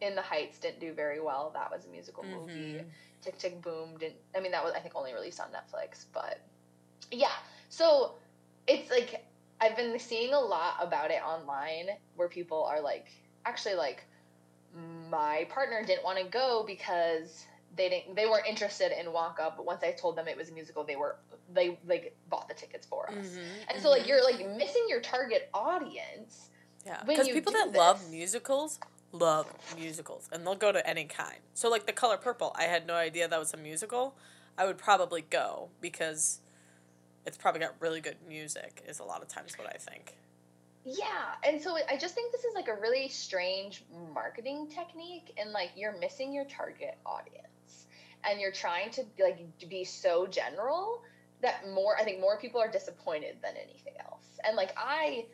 [0.00, 1.50] In the Heights didn't do very well.
[1.54, 2.80] That was a musical movie.
[2.80, 2.90] Mhm.
[3.22, 4.16] Tick Tick Boom didn't.
[4.36, 6.40] I mean, that was I think only released on Netflix, but
[7.10, 7.32] yeah.
[7.68, 8.14] So
[8.66, 9.24] it's like
[9.60, 13.06] I've been seeing a lot about it online where people are like,
[13.46, 14.04] actually, like
[15.10, 19.64] my partner didn't want to go because they didn't they weren't interested in Wonka, but
[19.64, 21.16] once I told them it was a musical, they were
[21.52, 23.38] they like bought the tickets for us.
[23.38, 24.08] Mhm, And so like mhm.
[24.08, 26.50] you're like missing your target audience.
[26.86, 28.78] Yeah, because people do that love musicals
[29.14, 31.38] love musicals, and they'll go to any kind.
[31.54, 34.16] So, like The Color Purple, I had no idea that was a musical.
[34.58, 36.40] I would probably go because
[37.24, 38.82] it's probably got really good music.
[38.86, 40.14] Is a lot of times what I think.
[40.84, 45.52] Yeah, and so I just think this is like a really strange marketing technique, and
[45.52, 47.86] like you're missing your target audience,
[48.28, 51.02] and you're trying to like be so general
[51.40, 54.26] that more I think more people are disappointed than anything else.
[54.46, 55.26] And like I,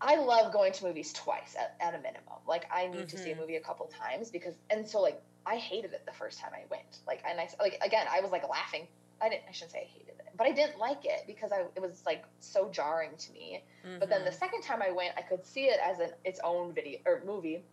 [0.00, 2.40] I love going to movies twice at, at a minimum.
[2.46, 3.40] Like I need to see a Mhm.
[3.40, 6.64] movie a couple times because, and so like I hated it the first time I
[6.70, 7.00] went.
[7.06, 8.88] Like and I like again I was like laughing.
[9.20, 9.44] I didn't.
[9.48, 12.02] I shouldn't say I hated it, but I didn't like it because I it was
[12.04, 13.64] like so jarring to me.
[13.98, 14.34] But then the Mhm.
[14.34, 17.64] second time I went, I could see it as an its own video or movie.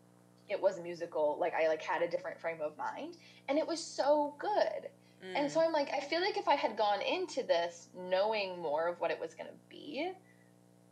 [0.48, 1.38] It was a musical.
[1.40, 3.18] Like I like had a different frame of mind,
[3.50, 4.90] and it was so good.
[5.36, 5.66] And so Mm.
[5.68, 9.10] I'm like, I feel like if I had gone into this knowing more of what
[9.10, 10.12] it was going to be,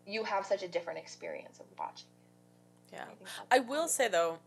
[0.07, 2.07] you have such a different experience of watching.
[2.91, 2.95] it.
[2.95, 3.05] yeah,
[3.51, 4.39] I, I will say though,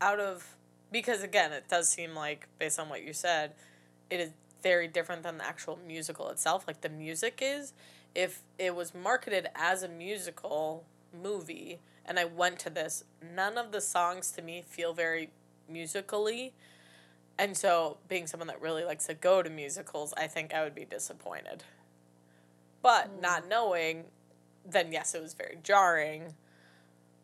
[0.00, 0.56] out of
[0.92, 3.52] because again, it does seem like based on what you said,
[4.08, 4.30] it is
[4.62, 6.64] very different than the actual musical itself.
[6.66, 7.72] Like the music is,
[8.14, 10.84] if it was marketed as a musical
[11.22, 13.04] movie and I went to this,
[13.34, 15.30] none of the songs to me feel very
[15.68, 16.52] musically.
[17.38, 20.74] And so, being someone that really likes to go to musicals, I think I would
[20.74, 21.64] be disappointed.
[22.82, 23.22] But Mm.
[23.22, 24.04] not knowing,
[24.64, 26.34] then yes, it was very jarring.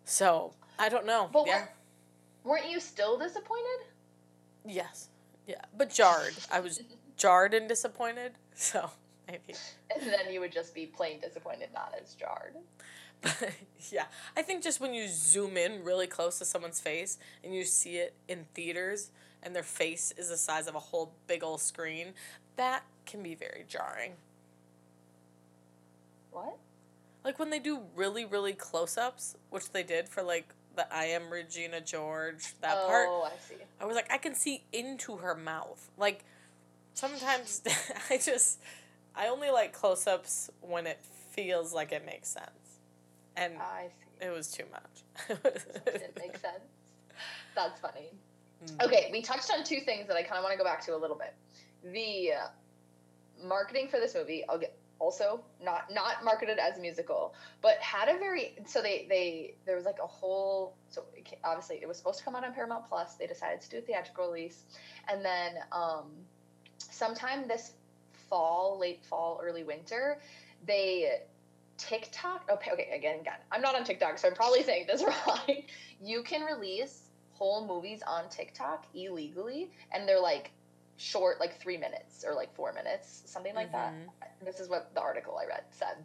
[0.04, 1.28] So, I don't know.
[1.32, 1.58] But yeah.
[1.58, 1.70] weren't,
[2.44, 3.86] weren't you still disappointed?
[4.64, 5.08] Yes.
[5.46, 5.62] Yeah.
[5.76, 6.34] But jarred.
[6.50, 6.82] I was
[7.16, 8.32] jarred and disappointed.
[8.54, 8.90] So,
[9.28, 9.54] maybe.
[9.94, 12.54] And then you would just be plain disappointed, not as jarred.
[13.20, 13.52] But
[13.90, 14.06] yeah,
[14.36, 17.96] I think just when you zoom in really close to someone's face and you see
[17.96, 19.10] it in theaters
[19.42, 22.08] and their face is the size of a whole big old screen,
[22.56, 24.12] that can be very jarring.
[26.30, 26.58] What?
[27.26, 31.06] Like when they do really, really close ups, which they did for like the I
[31.06, 33.08] am Regina George, that part.
[33.10, 33.56] Oh, I see.
[33.80, 35.90] I was like, I can see into her mouth.
[35.98, 36.24] Like,
[36.94, 37.62] sometimes
[38.10, 38.60] I just
[39.16, 41.00] I only like close ups when it
[41.32, 42.78] feels like it makes sense.
[43.36, 43.88] And I
[44.20, 44.26] see.
[44.26, 45.28] it was too much.
[45.28, 46.62] It didn't make sense.
[47.56, 48.12] That's funny.
[48.64, 48.84] Mm.
[48.84, 50.94] Okay, we touched on two things that I kind of want to go back to
[50.94, 51.34] a little bit.
[51.92, 52.34] The
[53.42, 58.18] marketing for this movie, get also not not marketed as a musical, but had a
[58.18, 62.18] very so they they there was like a whole so it, obviously it was supposed
[62.18, 63.14] to come out on Paramount Plus.
[63.14, 64.64] They decided to do a theatrical release,
[65.08, 66.06] and then um,
[66.78, 67.72] sometime this
[68.28, 70.18] fall, late fall, early winter,
[70.66, 71.20] they
[71.78, 72.48] TikTok.
[72.50, 75.62] Okay, okay, again, again, I'm not on TikTok, so I'm probably saying this wrong.
[76.02, 80.50] you can release whole movies on TikTok illegally, and they're like
[80.96, 83.92] short, like three minutes or like four minutes, something like that.
[83.92, 84.44] Mhm.
[84.44, 86.04] This is what the article I read said.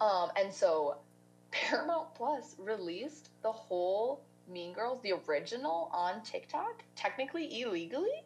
[0.00, 0.98] Um, and so
[1.50, 8.24] Paramount Plus released the whole Mean Girls, the original, on TikTok, technically illegally,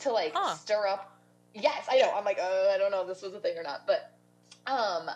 [0.00, 0.54] to like Huh.
[0.54, 1.16] stir up.
[1.54, 2.12] Yes, I know.
[2.14, 4.12] I'm like, oh, I don't know if this was a thing or not, but
[4.66, 5.10] um,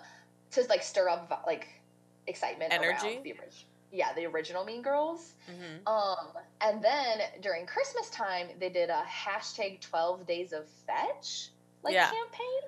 [0.52, 1.68] to like stir up like
[2.26, 3.06] excitement, Energy?
[3.06, 3.70] around the original.
[3.94, 5.34] Yeah, the original Mean Girls.
[5.48, 5.86] Mhm.
[5.86, 11.50] Um, and then during Christmas time, they did a hashtag 12 days of fetch
[11.84, 12.10] like Yeah.
[12.10, 12.62] campaign.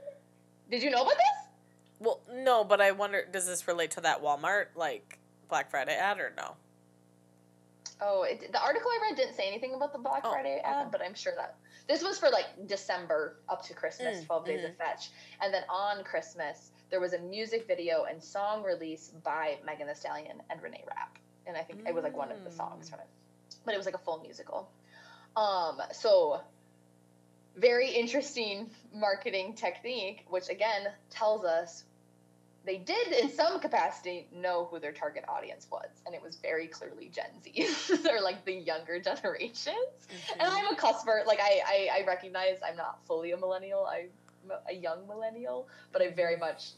[0.70, 1.48] Did you know about this?
[1.98, 5.18] Well, no, but I wonder does this relate to that Walmart like
[5.48, 6.56] Black Friday ad or no?
[8.00, 10.82] Oh, it, the article I read didn't say anything about the Black Oh, Friday ad,
[10.82, 10.88] okay.
[10.92, 11.56] but I'm sure that
[11.88, 15.10] this was for like December up to Christmas, Mm, 12 days of fetch.
[15.40, 19.94] And then on Christmas, there was a music video and song release by Megan Thee
[19.94, 21.18] Stallion and Renee Rapp.
[21.46, 22.90] And I think it was like one of the songs Mm.
[22.90, 23.06] from it.
[23.64, 24.70] But it was like a full musical.
[25.36, 26.40] Um, so
[27.56, 31.84] very interesting marketing technique, which again tells us
[32.64, 36.66] they did in some capacity know who their target audience was, and it was very
[36.66, 40.08] clearly Gen Z or like the younger generations.
[40.32, 41.60] And I'm a cusper, like I,
[41.94, 43.86] I, I recognize I'm not fully a millennial.
[43.86, 44.08] I'm
[44.68, 46.70] a young millennial, but I very much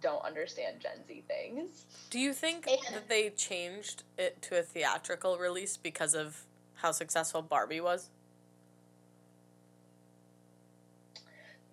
[0.00, 1.84] don't understand Gen Z things.
[2.10, 6.44] Do you think And- that they changed it to a theatrical release because of
[6.76, 8.08] how successful Barbie was?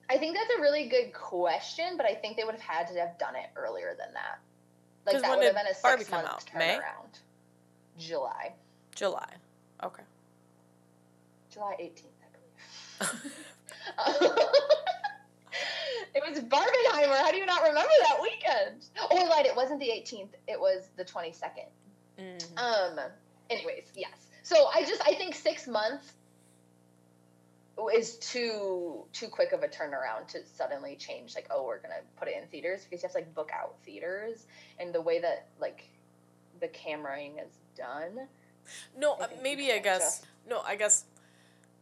[0.09, 2.99] I think that's a really good question, but I think they would have had to
[2.99, 4.39] have done it earlier than that.
[5.05, 6.45] Like that when would have did been a Barbie six come month out?
[6.57, 6.77] May?
[6.77, 7.19] turnaround.
[7.97, 8.53] July,
[8.95, 9.33] July.
[9.83, 10.03] Okay.
[11.49, 12.13] July eighteenth,
[13.01, 13.33] I believe.
[16.17, 17.17] it was Barbenheimer.
[17.17, 18.85] How do you not remember that weekend?
[18.99, 19.45] Oh, I lied.
[19.45, 20.35] It wasn't the eighteenth.
[20.47, 21.67] It was the twenty second.
[22.19, 22.57] Mm.
[22.57, 22.99] Um.
[23.49, 24.27] Anyways, yes.
[24.43, 26.13] So I just I think six months
[27.93, 31.35] is too too quick of a turnaround to suddenly change.
[31.35, 33.75] Like, oh, we're gonna put it in theaters because you have to like book out
[33.85, 34.47] theaters,
[34.79, 35.89] and the way that like
[36.59, 38.27] the cameraing is done.
[38.97, 41.05] No, I uh, maybe I guess just- no, I guess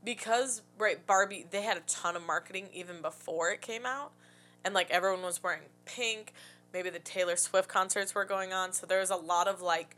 [0.03, 4.11] because right Barbie they had a ton of marketing even before it came out,
[4.65, 6.33] and like everyone was wearing pink.
[6.73, 9.95] Maybe the Taylor Swift concerts were going on, so there was a lot of like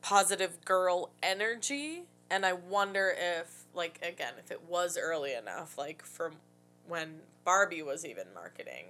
[0.00, 6.02] positive girl energy, and I wonder if like again if it was early enough, like
[6.02, 6.36] from
[6.88, 8.86] when Barbie was even marketing,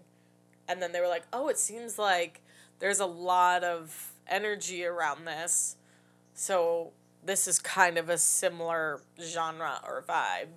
[0.69, 2.43] and then they were like, oh, it seems like
[2.79, 5.77] there's a lot of energy around this.
[6.35, 6.93] So
[7.25, 10.49] this is kind of a similar genre or vibe.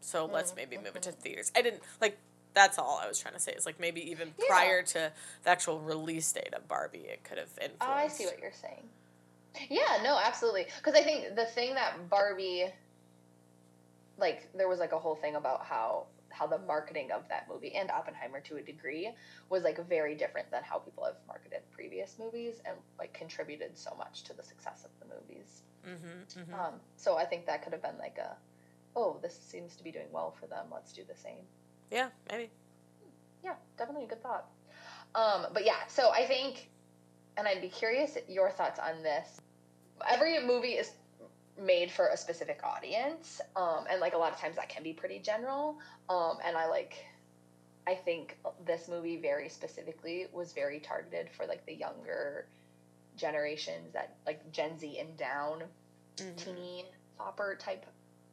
[0.00, 1.52] So let's Mm, maybe move it to theaters.
[1.56, 2.18] I didn't like
[2.60, 3.52] that's all I was trying to say.
[3.52, 4.46] Is like maybe even Yeah.
[4.48, 5.12] prior to
[5.44, 7.76] the actual release date of Barbie, it could have influenced.
[7.80, 8.88] Oh, I see what you're saying.
[9.68, 10.66] Yeah, no, absolutely.
[10.76, 12.66] Because I think the thing that Barbie,
[14.18, 17.74] like, there was like a whole thing about how how the marketing of that movie
[17.74, 19.10] and Oppenheimer to a degree
[19.48, 23.94] was like very different than how people have marketed previous movies and like contributed so
[23.98, 25.62] much to the success of the movies.
[25.86, 26.54] Mm-hmm, mm-hmm.
[26.54, 28.36] Um, so I think that could have been like a,
[28.94, 30.66] oh, this seems to be doing well for them.
[30.72, 31.44] Let's do the same.
[31.90, 32.50] Yeah, maybe.
[33.44, 34.46] Yeah, definitely a good thought.
[35.14, 36.70] Um, but yeah, so I think,
[37.36, 39.40] and I'd be curious your thoughts on this.
[40.08, 40.92] Every movie is
[41.60, 44.92] made for a specific audience, um, and like a lot of times that can be
[44.92, 45.78] pretty general.
[46.08, 46.94] Um, and I like,
[47.86, 52.46] I think this movie very specifically was very targeted for like the younger
[53.16, 55.64] generations that like Gen Z and down
[56.16, 56.36] Mhm.
[56.36, 56.84] teen
[57.18, 57.84] popper type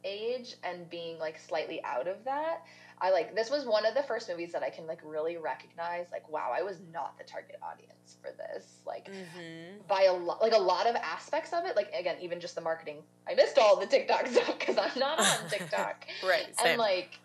[0.04, 2.62] age and being like slightly out of that
[3.00, 6.06] i like this was one of the first movies that i can like really recognize
[6.12, 9.78] like wow i was not the target audience for this like Mm-hmm.
[9.88, 12.60] by a lot like a lot of aspects of it like again even just the
[12.60, 12.96] marketing
[13.28, 16.46] i missed all the tiktok stuff because i'm not on tiktok Right.
[16.58, 16.66] Same.
[16.72, 17.18] and like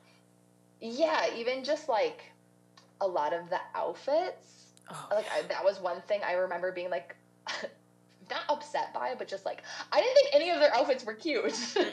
[0.82, 2.22] yeah even just like
[3.02, 6.90] a lot of the outfits oh, like I, that was one thing I remember being
[6.90, 7.16] like
[8.30, 9.62] not upset by, but just like
[9.92, 11.44] I didn't think any of their outfits were cute.
[11.76, 11.86] And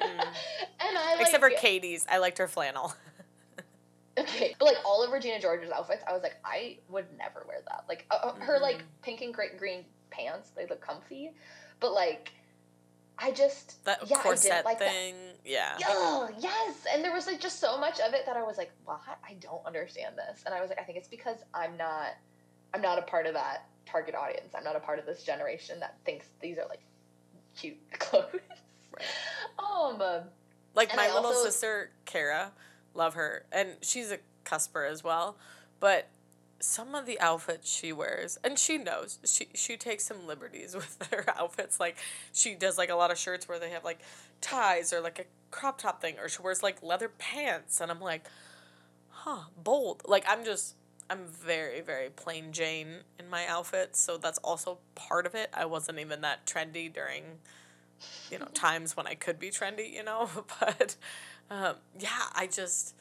[0.98, 2.94] I like, except for Cady's, I liked her flannel.
[4.18, 7.58] Okay, but like all of Regina George's outfits, I was like, I would never wear
[7.68, 7.84] that.
[7.88, 9.02] Like uh, uh, her like Mhm.
[9.02, 11.32] pink and great green pants, they look comfy,
[11.80, 12.32] but like
[13.22, 14.88] I just That yeah, I corset didn't like that.
[14.90, 15.14] thing.
[15.44, 15.76] Yeah.
[15.86, 16.86] Oh, yes.
[16.90, 19.00] And there was like just so much of it that I was like, what?
[19.28, 20.42] I don't understand this.
[20.46, 22.14] And I was like, I think it's because I'm not
[22.72, 24.54] I'm not a part of that target audience.
[24.54, 26.80] I'm not a part of this generation that thinks these are like
[27.56, 28.40] cute clothes.
[28.90, 29.04] Right.
[29.58, 30.00] Um
[30.74, 32.52] Like my I little also- sister Kara,
[32.94, 35.36] love her, and she's a cusper as well.
[35.78, 36.08] But
[36.60, 41.08] some of the outfits she wears, and she knows she she takes some liberties with
[41.10, 41.80] her outfits.
[41.80, 41.96] Like
[42.32, 44.00] she does like a lot of shirts where they have like
[44.40, 48.00] ties or like a crop top thing, or she wears like leather pants, and I'm
[48.00, 48.26] like,
[49.08, 50.02] huh, bold.
[50.06, 50.76] Like I'm just.
[51.12, 55.50] I'm very, very plain Jane in my outfits, so that's also part of it.
[55.52, 57.24] I wasn't even that trendy during
[58.30, 60.30] you know times when I could be trendy, you know.
[60.60, 60.94] But
[61.50, 62.94] um, yeah, I just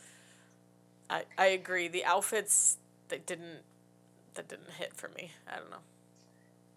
[1.10, 1.88] I I agree.
[1.88, 2.78] The outfits
[3.10, 3.60] that didn't
[4.34, 5.32] that didn't hit for me.
[5.48, 5.78] I don't know.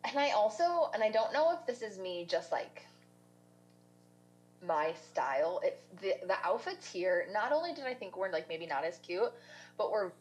[0.05, 2.87] and I also and I don't know if this is me just like
[4.66, 5.61] my style.
[5.64, 8.99] It's the the outfits here, not only did I think were like maybe not as
[8.99, 9.33] cute,
[9.79, 10.12] but were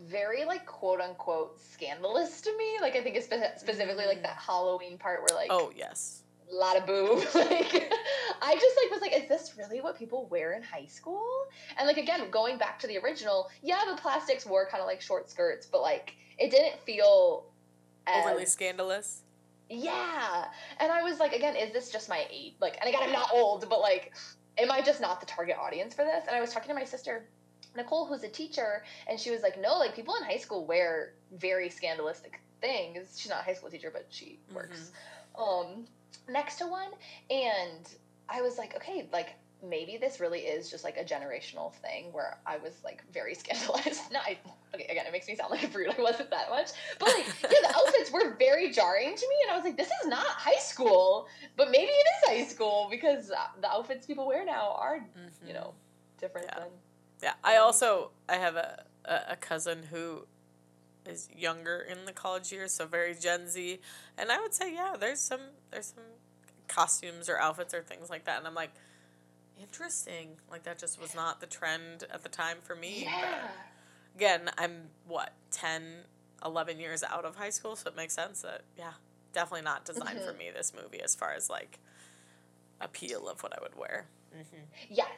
[0.00, 2.78] very like quote unquote scandalous to me.
[2.80, 6.22] Like I think it's spe- specifically like that Halloween part where like Oh yes.
[6.50, 7.18] A lot of boob.
[7.34, 7.92] like
[8.42, 11.26] I just like was like, is this really what people wear in high school?
[11.78, 15.00] And like again, going back to the original, yeah, the plastics wore kind of like
[15.00, 17.46] short skirts, but like it didn't feel
[18.06, 19.22] as Overly scandalous.
[19.68, 20.44] yeah.
[20.78, 22.54] And I was like, again, is this just my age?
[22.60, 24.14] Like, and again, I'm not old, but like,
[24.58, 26.24] am I just not the target audience for this?
[26.28, 27.28] And I was talking to my sister,
[27.74, 31.14] Nicole, who's a teacher, and she was like, no, like, people in high school wear
[31.36, 33.16] very scandalistic things.
[33.18, 34.92] She's not a high school teacher, but she works
[35.38, 35.86] um,
[36.28, 36.90] next to one.
[37.30, 37.88] And
[38.28, 39.30] I was like, okay, like,
[39.66, 44.12] maybe this really is just like a generational thing where I was like very scandalized.
[44.12, 44.38] No, I,
[44.74, 45.94] okay, again, it makes me sound like a prude.
[45.98, 49.52] I wasn't that much, but like, yeah, the outfits were very jarring to me, and
[49.52, 53.30] I was like, this is not high school, but maybe it is high school because
[53.30, 55.48] uh, the outfits people wear now are, Mhm.
[55.48, 55.72] you know,
[56.20, 56.58] different Yeah.
[56.60, 56.68] than.
[57.22, 60.26] Yeah, I also I have a, a cousin who
[61.06, 63.80] is younger in the college years, so very Gen Z,
[64.18, 65.40] and I would say yeah, there's some
[65.70, 66.04] there's some
[66.68, 68.72] costumes or outfits or things like that, and I'm like,
[69.60, 70.30] interesting.
[70.50, 73.02] Like that just was not the trend at the time for me.
[73.04, 73.48] but Yeah.
[74.16, 75.82] again, I'm what 10,
[76.44, 78.92] 11 years out of high school, so it makes sense that yeah,
[79.32, 80.38] definitely not designed for Mhm.
[80.38, 81.78] me this movie as far as like
[82.80, 84.06] appeal of what I would wear.
[84.36, 84.62] Mm-hmm.
[84.90, 85.08] Yes.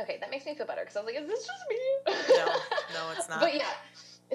[0.00, 2.36] Okay, that makes me feel better because I was like, is this just me?
[2.36, 2.46] No,
[2.94, 3.40] no, it's not.
[3.40, 3.66] But yeah.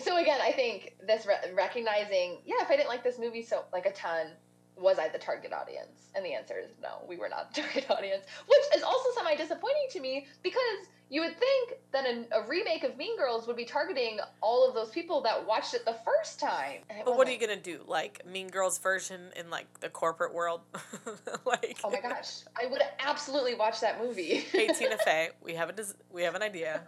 [0.02, 3.64] So again, I think this re- recognizing, yeah, if I didn't like this movie so
[3.72, 4.28] like a ton,
[4.76, 6.10] was I the target audience?
[6.16, 9.36] And the answer is no, we were not the target audience, which is also semi
[9.36, 13.56] disappointing to me because you would think that a, a remake of Mean Girls would
[13.56, 16.80] be targeting all of those people that watched it the first time.
[17.06, 17.82] But what are you gonna do?
[17.86, 20.62] Like Mean Girls version in like the corporate world?
[21.46, 24.38] like Oh my gosh, I would absolutely watch that movie.
[24.52, 26.82] hey Tina Fey, we have a des- we have an idea.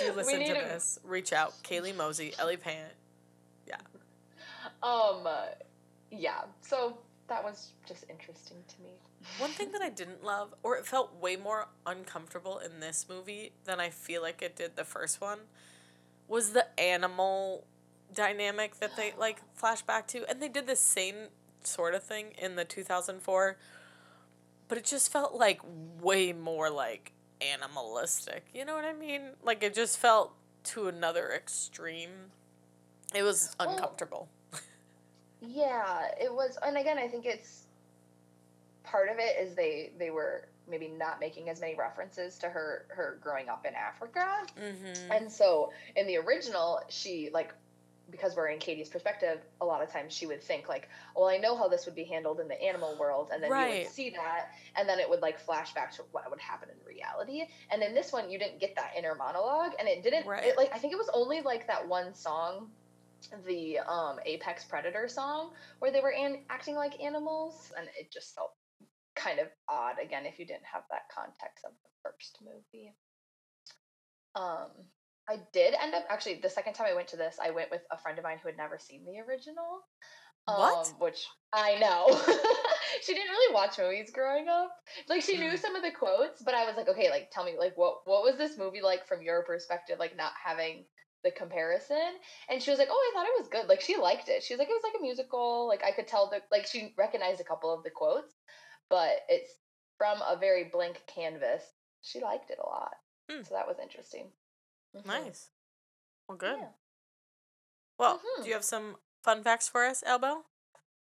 [0.00, 1.54] If you We listen need to a- this, reach out.
[1.62, 2.92] Kaly Mosey, Ellie Pant.
[3.66, 3.76] Yeah.
[4.82, 5.46] Um, uh,
[6.10, 6.42] yeah.
[6.62, 6.98] So
[7.28, 8.90] that was just interesting to me.
[9.38, 13.52] One thing that I didn't love, or it felt way more uncomfortable in this movie
[13.64, 15.40] than I feel like it did the first one,
[16.26, 17.66] was the animal
[18.14, 20.28] dynamic that they like flash back to.
[20.28, 21.14] And they did the same
[21.62, 23.58] sort of thing in the 2004,
[24.68, 25.60] but it just felt like
[26.00, 28.46] way more like animalistic.
[28.54, 29.30] You know what I mean?
[29.42, 30.34] Like it just felt
[30.64, 32.32] to another extreme.
[33.14, 34.28] It was Well, uncomfortable.
[35.40, 37.66] Yeah, it was, and again, I think it's
[38.82, 42.84] part of it is they they were maybe not making as many references to her
[42.88, 44.26] her growing up in Africa,
[44.60, 45.12] mm-hmm.
[45.12, 47.54] and so in the original, she like
[48.10, 51.38] because we're in Cady's perspective, a lot of times she would think like, well, I
[51.38, 54.10] know how this would be handled in the animal world, and then you would see
[54.10, 57.44] that, and then it would like flash back to what would happen in reality.
[57.70, 60.26] And in this one, you didn't get that inner monologue, and it didn't.
[60.26, 60.44] Right.
[60.44, 62.70] It, like I think it was only like that one song,
[63.46, 68.34] the um, Apex Predator song, where they were an- acting like animals, and it just
[68.34, 68.52] felt
[69.14, 72.94] kind of odd again if you didn't have that context of the first movie.
[74.34, 74.70] Um,
[75.30, 77.82] I did end up actually the second time I went to this, I went with
[77.92, 79.82] a friend of mine who had never seen the original.
[80.46, 80.88] What?
[80.88, 82.08] Um, which I know.
[83.02, 84.70] she didn't really watch movies growing up.
[85.08, 85.58] Like she knew Mm.
[85.58, 88.24] some of the quotes, but I was like, okay, like tell me, like what what
[88.24, 89.98] was this movie like from your perspective?
[90.00, 90.86] Like not having
[91.22, 92.18] the comparison.
[92.48, 93.68] And she was like, oh, I thought it was good.
[93.68, 94.42] Like she liked it.
[94.42, 95.68] She was like, it was like a musical.
[95.68, 98.34] Like I could tell the like she recognized a couple of the quotes,
[98.88, 99.52] but it's
[99.98, 101.62] from a very blank canvas.
[102.02, 102.94] She liked it a lot,
[103.30, 103.42] Hmm.
[103.44, 104.32] so that was interesting.
[104.94, 105.06] Mhm.
[105.06, 105.50] Nice.
[106.28, 106.58] Well, good.
[106.58, 106.72] Yeah.
[107.98, 108.42] Well, Mhm.
[108.42, 110.46] do you have some fun facts for us, Elbow?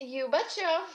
[0.01, 0.87] You betcha.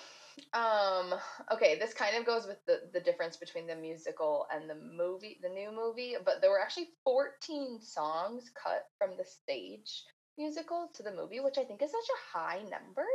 [0.53, 1.19] Um,
[1.51, 5.39] okay, this kind of goes with the, the difference between the musical and the movie,
[5.41, 10.03] the new movie, but there were actually 14 songs cut from the stage
[10.37, 13.05] musical to the movie, which I think is such a high number.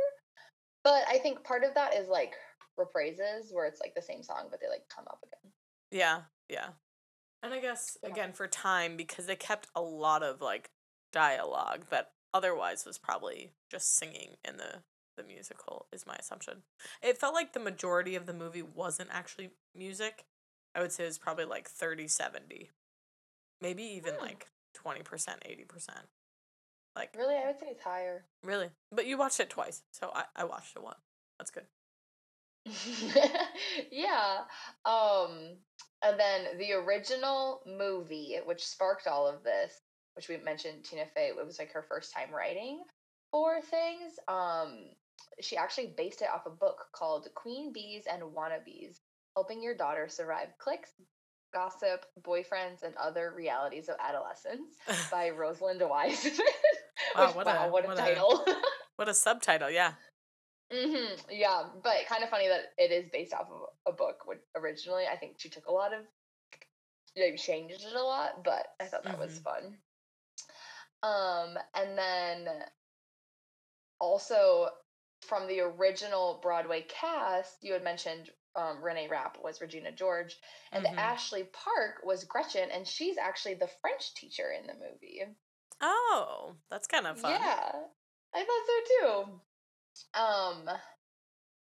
[0.83, 2.33] But I think part of that is like
[2.79, 5.53] reprises where it's like the same song, but they like come up again.
[5.91, 6.69] Yeah, yeah.
[7.43, 8.09] And I guess Yeah.
[8.09, 10.71] again for time because they kept a lot of like
[11.11, 14.83] dialogue that otherwise was probably just singing in the
[15.17, 16.63] the musical is my assumption.
[17.01, 20.25] It felt like the majority of the movie wasn't actually music.
[20.73, 22.71] I would say it was probably like 30 70.
[23.59, 24.21] Maybe even Hmm.
[24.21, 26.07] like 20%, 80%.
[26.95, 28.25] Like Really, I would say it's higher.
[28.41, 28.71] really.
[28.91, 29.83] But you watched it twice.
[29.91, 31.01] So I I watched it once.
[31.37, 31.67] That's good.
[33.91, 34.39] yeah.
[34.85, 35.57] Um
[36.03, 39.73] and then the original movie, which sparked all of this,
[40.15, 42.81] which we mentioned Tina Fey, it was like her first time writing
[43.31, 44.13] for things.
[44.27, 44.85] Um
[45.39, 48.97] she actually based it off a book called Queen Bees and Wannabes,
[49.35, 50.91] Helping Your Daughter Survive Cliques,
[51.53, 54.75] Gossip, Boyfriends, and Other Realities of Adolescence
[55.11, 56.33] by Rosalind Wiseman.
[57.15, 58.45] Wow, Which, what wow, a- what a what a- title.
[58.95, 59.93] what a subtitle, yeah.
[60.71, 64.25] Hmm Yeah, but kind of funny that it is based off of a book.
[64.25, 66.05] Which originally, I think she took a lot of,
[67.37, 69.43] changed it a lot, but I thought that was Mhm.
[69.43, 69.77] fun.
[71.03, 72.65] Um, and then
[73.99, 74.69] also
[75.21, 80.37] from the original Broadway cast, you had mentioned um, Renee Rapp was Regina George,
[80.71, 80.97] and Mhm.
[80.97, 85.23] Ashley Park was Gretchen, and she's actually the French teacher in the movie.
[85.79, 87.33] Oh, that's kind of fun.
[87.33, 87.87] Yeah,
[88.33, 89.41] I thought so too.
[90.13, 90.69] Um,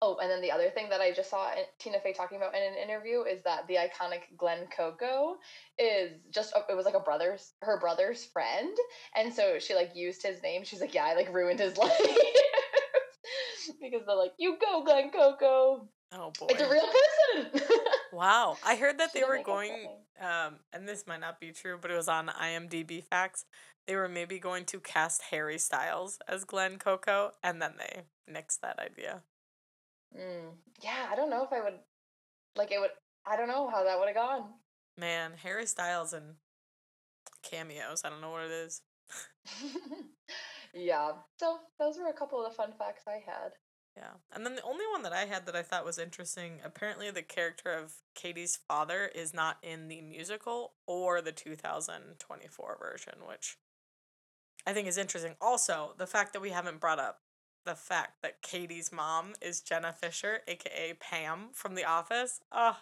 [0.01, 2.63] oh, and then the other thing that I just saw Tina Fey talking about in
[2.63, 5.37] an interview is that the iconic Glenn Coco
[5.79, 8.77] is just it was like a brother's her brother's friend,
[9.17, 10.65] and so she like used his name.
[10.65, 11.93] She's like, yeah, I like ruined his life
[13.81, 15.89] because they're like, you go, Glenn Coco.
[16.13, 16.47] Oh boy.
[16.51, 17.69] It's a real person.
[18.11, 18.57] Wow.
[18.65, 19.87] I heard that they were going
[20.19, 23.45] um and this might not be true, but it was on IMDb facts.
[23.89, 28.61] They were maybe going to cast Harry Styles as Glenn Coco and then they nixed
[28.61, 29.23] that idea.
[30.15, 30.51] Mm,
[30.83, 31.79] yeah, I don't know if I would
[32.55, 32.91] like it would.
[33.27, 34.45] I don't know how that would have gone.
[34.99, 36.35] Man, Harry Styles and
[37.43, 38.83] cameos, I don't know what it is.
[40.75, 41.13] yeah.
[41.39, 43.53] So those were a couple of the fun facts I had.
[43.97, 44.13] Yeah.
[44.35, 47.23] And then the only one that I had that I thought was interesting, apparently the
[47.23, 53.57] character of Cady's father is not in the musical or the 2024 version, which
[54.69, 55.35] I think is interesting.
[55.41, 57.21] Also, the fact that we haven't brought up
[57.65, 62.41] the fact that Cady's mom is Jenna Fischer, aka Pam from The Office.
[62.53, 62.77] Oh,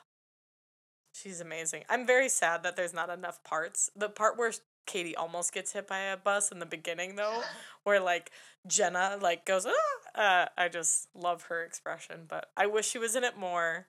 [1.13, 1.85] she's amazing.
[1.89, 3.89] I'm very sad that there's not enough parts.
[3.95, 4.51] The part where
[4.85, 7.43] Katie almost gets hit by a bus in the beginning, though,
[7.85, 8.33] where like
[8.67, 10.21] Jenna like goes, ah!
[10.21, 13.87] uh, I just love her expression, but I wish she was in it more.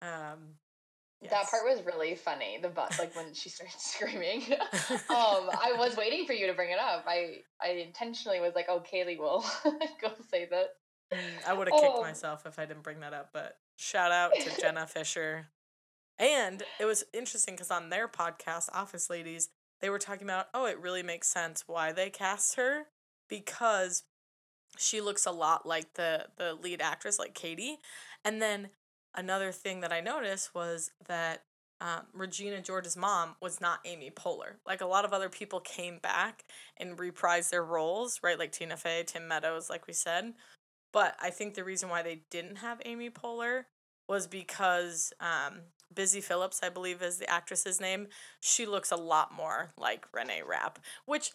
[0.00, 0.58] Um,
[1.30, 2.58] That part was really funny.
[2.60, 4.42] The butt, like when she started screaming.
[4.90, 7.04] um, I was waiting for you to bring it up.
[7.06, 9.44] I I intentionally was like, oh, Kaly will
[10.00, 10.70] go say that.
[11.12, 12.00] Mm, I would have kicked Oh.
[12.02, 15.48] myself if I didn't bring that up, but shout out to Jenna Fischer.
[16.18, 19.48] And it was interesting because on their podcast, Office Ladies,
[19.80, 22.84] they were talking about, oh, it really makes sense why they cast her
[23.28, 24.04] because
[24.78, 27.78] she looks a lot like the the lead actress, like Cady.
[28.24, 28.70] And then
[29.14, 31.42] another thing that I noticed was that
[31.80, 34.54] um, Regina George's mom was not Amy Poehler.
[34.64, 36.44] Like a lot of other people came back
[36.78, 38.38] and reprised their roles, right?
[38.38, 40.34] Like Tina Fey, Tim Meadows, like we said.
[40.92, 43.64] But I think the reason why they didn't have Amy Poehler
[44.08, 45.62] was because um,
[45.92, 48.08] Busy Phillips, I believe is the actress's name,
[48.40, 51.32] she looks a lot more like Renee Rapp, which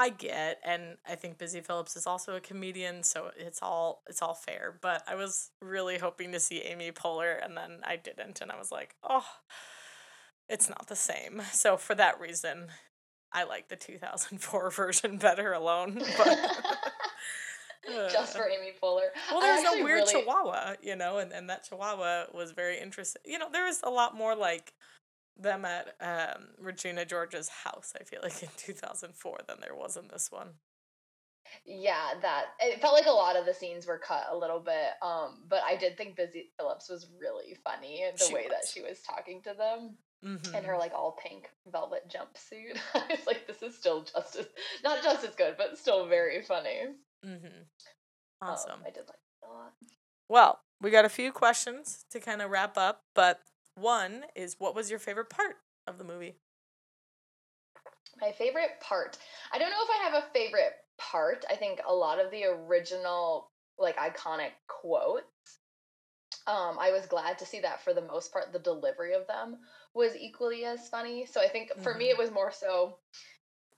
[0.00, 4.22] I get, and I think Busy Phillips is also a comedian, so it's all it's
[4.22, 4.78] all fair.
[4.80, 8.56] But I was really hoping to see Amy Poehler, and then I didn't, and I
[8.56, 9.26] was like, oh,
[10.48, 11.42] it's not the same.
[11.52, 12.68] So for that reason,
[13.32, 16.00] I like the two thousand four version better alone.
[16.16, 16.38] But
[18.12, 19.08] Just for Amy Poehler.
[19.30, 23.22] well, there's a weird really- chihuahua, you know, and, and that chihuahua was very interesting.
[23.24, 24.74] You know, there was a lot more like
[25.38, 30.08] them at um, Regina George's house, I feel like, in 2004 than there was in
[30.08, 30.48] this one.
[31.64, 34.90] Yeah, that it felt like a lot of the scenes were cut a little bit.
[35.02, 38.82] Um, but I did think Busy Phillips was really funny the She way that she
[38.82, 39.96] was talking to them
[40.26, 40.52] Mm-hmm.
[40.52, 42.76] in her like all pink velvet jumpsuit.
[42.94, 44.46] I was like, this is still just as
[44.82, 46.78] not just as good, but still very funny.
[47.24, 47.46] mm-hmm.
[47.46, 48.80] Um, Awesome.
[48.84, 49.72] I did like it a lot.
[50.28, 53.40] Well, we got a few questions to kind of wrap up, but
[53.80, 55.56] one is what was your favorite part
[55.86, 56.36] of the movie?
[58.20, 59.16] My favorite part.
[59.52, 61.44] I don't know if I have a favorite part.
[61.50, 65.24] I think a lot of the original, like iconic quotes.
[66.46, 69.58] Um, I was glad to see that for the most part, the delivery of them
[69.94, 71.26] was equally as funny.
[71.26, 71.98] So I think for mm-hmm.
[71.98, 72.98] me, it was more so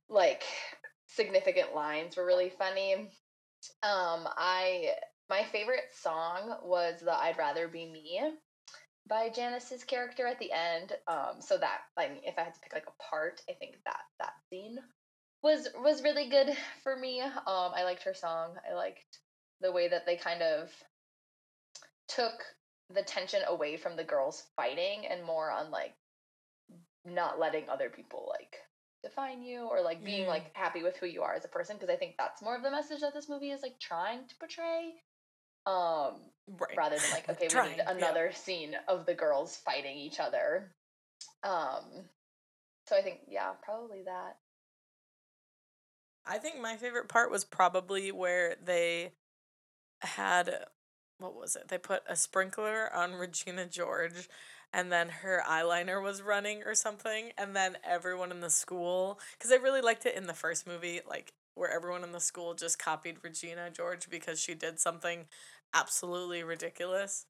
[0.09, 0.43] like
[1.06, 2.94] significant lines were really funny.
[3.82, 4.90] Um, I
[5.28, 8.20] my favorite song was the "I'd Rather Be Me"
[9.10, 10.92] by Janis's character at the end.
[11.06, 14.00] Um, so that like if I had to pick like a part, I think that
[14.20, 14.78] that scene
[15.42, 17.20] was was really good for me.
[17.20, 18.54] Um, I liked her song.
[18.70, 19.18] I liked
[19.60, 20.70] the way that they kind of
[22.08, 22.32] took
[22.94, 25.94] the tension away from the girls fighting and more on like
[27.04, 28.56] not letting other people like
[29.02, 30.28] define you or like being mm.
[30.28, 32.62] like happy with who you are as a person because I think that's more of
[32.62, 34.92] the message that this movie is like trying to portray
[35.66, 36.14] um
[36.58, 36.76] right.
[36.76, 38.36] rather than like okay we need another yeah.
[38.36, 40.72] scene of the girls fighting each other
[41.44, 41.84] um
[42.86, 44.36] so i think yeah probably that
[46.26, 49.12] i think my favorite part was probably where they
[50.00, 50.50] had
[51.18, 54.28] what was it they put a sprinkler on regina george
[54.72, 59.52] and then her eyeliner was running or something and then everyone in the school because
[59.52, 62.78] i really liked it in the first movie like where everyone in the school just
[62.78, 65.26] copied Regina George because she did something
[65.74, 67.26] absolutely ridiculous.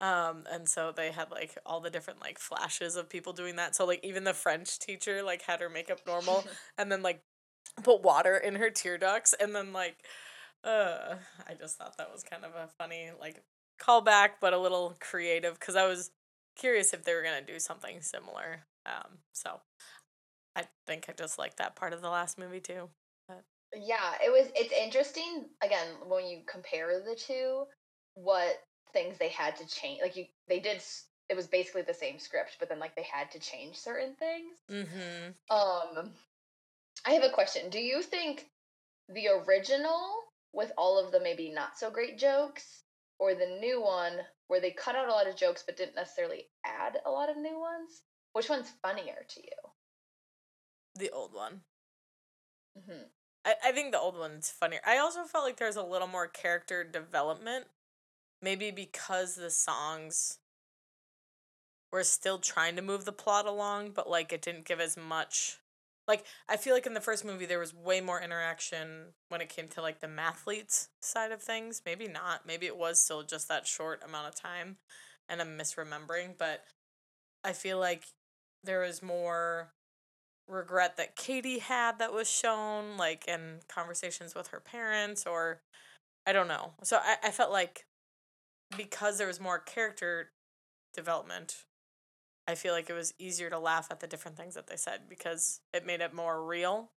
[0.00, 3.74] Um, and so they had like all the different like flashes of people doing that.
[3.74, 6.44] So like even the French teacher like had her makeup normal
[6.78, 7.22] and then like
[7.82, 9.96] put water in her tear ducts and then like
[10.62, 11.16] uh
[11.48, 13.42] I just thought that was kind of a funny like
[13.80, 16.10] callback but a little creative because I was
[16.54, 18.64] curious if they were gonna do something similar.
[18.86, 19.60] Um so
[20.54, 22.90] I think I just like that part of the last movie too.
[23.74, 27.64] Yeah, it was it's interesting again when you compare the two
[28.14, 28.56] what
[28.92, 30.00] things they had to change.
[30.02, 30.82] Like you, they did.
[31.28, 34.58] It was basically the same script, but then like they had to change certain things.
[34.70, 35.56] Mm-hmm.
[35.56, 36.10] Um,
[37.06, 37.70] I have a question.
[37.70, 38.46] Do you think
[39.08, 40.00] the original
[40.52, 42.82] with all of the maybe not so great jokes,
[43.18, 44.18] or the new one
[44.48, 47.36] where they cut out a lot of jokes but didn't necessarily add a lot of
[47.36, 48.02] new ones?
[48.34, 49.70] Which one's funnier to you?
[50.96, 51.60] The old one.
[52.78, 53.04] Mm-hmm.
[53.44, 54.80] I, I think the old one's funnier.
[54.86, 57.66] I also felt like there's a little more character development
[58.42, 60.38] maybe because the songs
[61.92, 65.58] were still trying to move the plot along, but like it didn't give as much.
[66.08, 69.48] Like I feel like in the first movie there was way more interaction when it
[69.48, 71.82] came to like the mathletes side of things.
[71.86, 72.46] Maybe not.
[72.46, 74.78] Maybe it was still just that short amount of time
[75.28, 76.64] and I'm misremembering, but
[77.44, 78.04] I feel like
[78.64, 79.72] there was more
[80.48, 85.60] regret that Cady had that was shown, like in conversations with her parents or
[86.26, 86.72] I don't know.
[86.82, 87.86] So I, I felt like
[88.76, 90.30] because there was more character
[90.94, 91.64] development,
[92.46, 95.02] I feel like it was easier to laugh at the different things that they said
[95.08, 96.90] because it made it more real.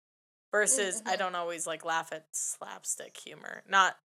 [0.52, 1.08] Versus, mm-hmm.
[1.08, 3.64] I don't always like laugh at slapstick humor.
[3.68, 3.96] Not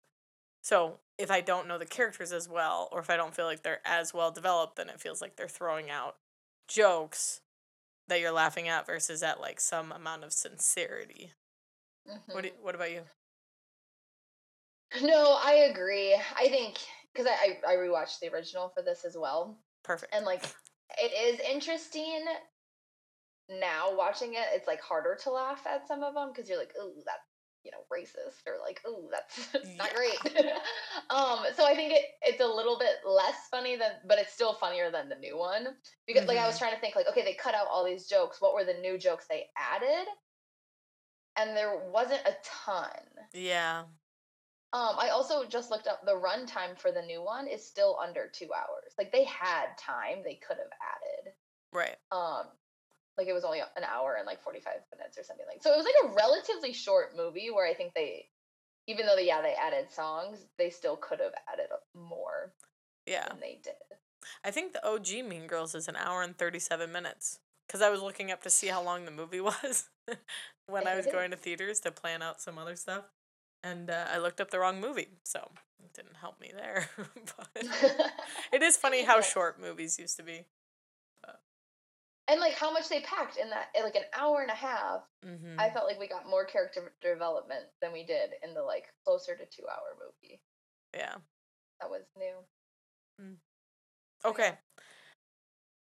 [0.62, 3.62] so if I don't know the characters as well, or if I don't feel like
[3.62, 6.16] they're as well developed, then it feels like they're throwing out
[6.69, 7.40] jokes
[8.09, 11.32] that you're laughing at versus at like some amount of sincerity.
[12.09, 12.32] Mm-hmm.
[12.32, 13.02] What do, What about you?
[15.02, 16.18] No, I agree.
[16.36, 16.78] I think
[17.12, 19.59] because I, I I rewatched the original for this as well.
[19.85, 20.14] Perfect.
[20.14, 20.43] And like
[20.97, 22.24] it is interesting
[23.51, 24.47] now watching it.
[24.55, 27.26] It's like harder to laugh at some of them because you're like, oh, that's
[27.69, 29.09] you know racist or like, oh,
[29.53, 30.36] that's not great.
[31.11, 34.55] um, so I think it it's a little bit less funny than, but it's still
[34.55, 35.69] funnier than the new one
[36.07, 36.28] because mm-hmm.
[36.28, 36.65] like I was mm-hmm.
[36.65, 38.40] trying to think like, okay, they cut out all these jokes.
[38.40, 40.07] What were the new jokes they added?
[41.36, 42.89] And there wasn't a ton.
[43.32, 43.82] Yeah.
[44.73, 48.28] Um, I also just looked up the runtime for the new one is still under
[48.32, 48.93] two hours.
[48.99, 51.32] Like they had time they could have added.
[51.73, 51.97] Right.
[52.11, 52.47] Um,
[53.19, 55.62] like it was only an hour and like forty five minutes or something like.
[55.62, 58.27] So it was like a relatively short movie where I think they,
[58.86, 62.53] even though they yeah they added songs, they still could have added more.
[63.07, 63.28] Yeah.
[63.28, 63.74] Than they did.
[64.45, 67.40] I think the OG Mean Girls is an hour and thirty seven minutes.
[67.66, 69.90] Because I was looking up to see how long the movie was
[70.66, 73.05] when I was going to theaters to plan out some other stuff
[73.62, 75.51] and uh, I looked up the wrong movie, so
[75.82, 76.89] it didn't help me there.
[76.97, 77.66] but
[78.53, 80.45] it is funny how short movies used to be.
[82.30, 85.00] And like how much they packed in that, like an hour and a half.
[85.26, 85.59] Mm-hmm.
[85.59, 89.34] I felt like we got more character development than we did in the like closer
[89.34, 90.40] to two hour movie.
[90.94, 91.14] Yeah,
[91.80, 92.34] that was new.
[93.20, 93.36] Mm.
[94.24, 94.59] Okay.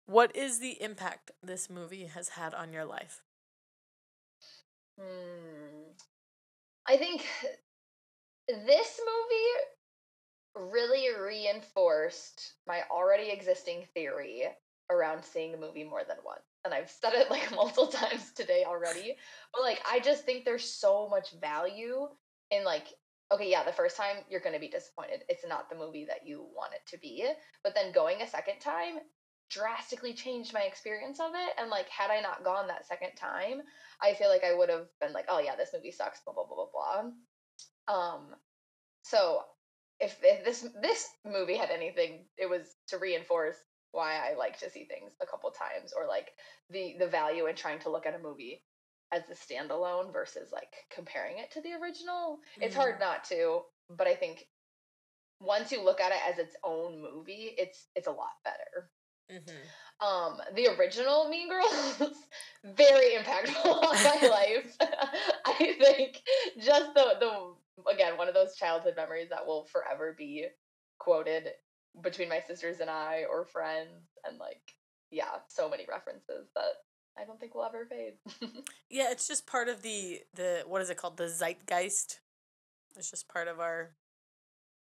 [0.06, 3.22] What is the impact this movie has had on your life?
[4.98, 5.92] Hmm.
[6.88, 7.26] I think
[8.48, 14.44] this movie really reinforced my already existing theory
[14.93, 16.43] around seeing a movie more than once.
[16.64, 19.16] And I've said it like multiple times today already.
[19.52, 22.09] But like I just think there's so much value
[22.51, 22.86] in like
[23.32, 25.24] okay, yeah, the first time you're going to be disappointed.
[25.28, 27.27] It's not the movie that you want it to be.
[27.64, 28.98] But then going a second time
[29.51, 31.55] drastically changed my experience of it.
[31.59, 33.62] And like, had I not gone that second time,
[34.02, 36.44] I feel like I would have been like, oh yeah, this movie sucks, blah blah
[36.47, 37.10] blah blah
[37.86, 37.94] blah.
[37.94, 38.27] Um,
[39.02, 39.43] so
[40.01, 43.56] if, if this this movie had anything, it was to reinforce
[43.93, 46.32] why I like to see things a couple times, or like
[46.70, 48.62] the the value in trying to look at a movie
[49.12, 52.39] as a standalone versus like comparing it to the original.
[52.39, 52.62] Mm-hmm.
[52.62, 53.01] It's hard mm.
[53.01, 53.60] not to,
[53.90, 54.47] but I think
[55.40, 58.90] once you look at it as its own movie, it's it's a lot better.
[59.31, 60.06] Mm-hmm.
[60.06, 62.01] Um, the original Mean Girls,
[62.64, 64.77] very impactful on my life.
[64.81, 66.20] I think
[66.59, 70.47] just the the again one of those childhood memories that will forever be
[70.98, 71.48] quoted
[72.01, 74.62] between my sisters and I or friends, and like
[75.10, 76.73] yeah, so many references that
[77.19, 78.14] I don't think will ever fade.
[78.90, 81.16] yeah, it's just part of the the what is it called?
[81.16, 82.20] The zeitgeist.
[82.97, 83.93] It's just part of our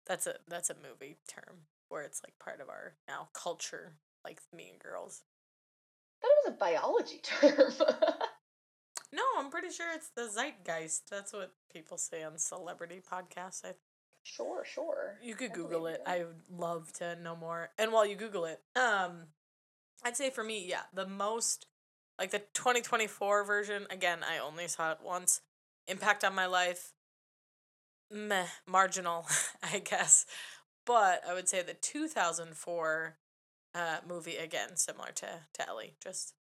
[0.05, 3.93] that's a that's a movie term where it's like part of our now culture,
[4.23, 5.23] like Mean Girls.
[6.21, 7.73] That was a biology term.
[9.13, 11.09] no, I'm pretty sure it's the zeitgeist.
[11.09, 13.63] That's what people say on celebrity podcasts.
[13.63, 13.73] I
[14.27, 15.15] Sure, sure.
[15.23, 16.01] You could Google it.
[16.05, 17.69] I would love to know more.
[17.79, 19.27] And while you Google it, um,
[20.03, 21.65] I'd say for me, yeah, the most
[22.19, 25.41] like the 2024 version, again, I only saw it once.
[25.87, 26.91] Impact on my life,
[28.11, 29.25] meh, marginal,
[29.63, 30.25] I guess.
[30.85, 33.17] But I would say the 2004
[33.73, 36.33] uh, movie, again, similar to, to Ellie, just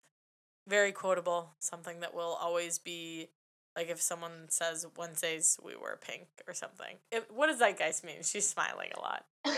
[0.66, 3.28] very quotable, something that will always be
[3.76, 6.96] like if someone says Wednesdays we wear pink or something.
[7.10, 8.22] It, what does that guys mean?
[8.22, 9.24] She's smiling a lot.
[9.46, 9.52] no,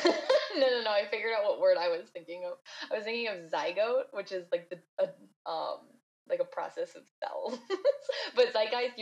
[0.57, 0.91] no, no.
[0.91, 2.59] I figured out what word I was thinking of.
[2.91, 5.79] I was thinking of zygote, which is like the uh, um
[6.29, 7.59] like a process of cells.
[8.35, 8.99] but zeitgeist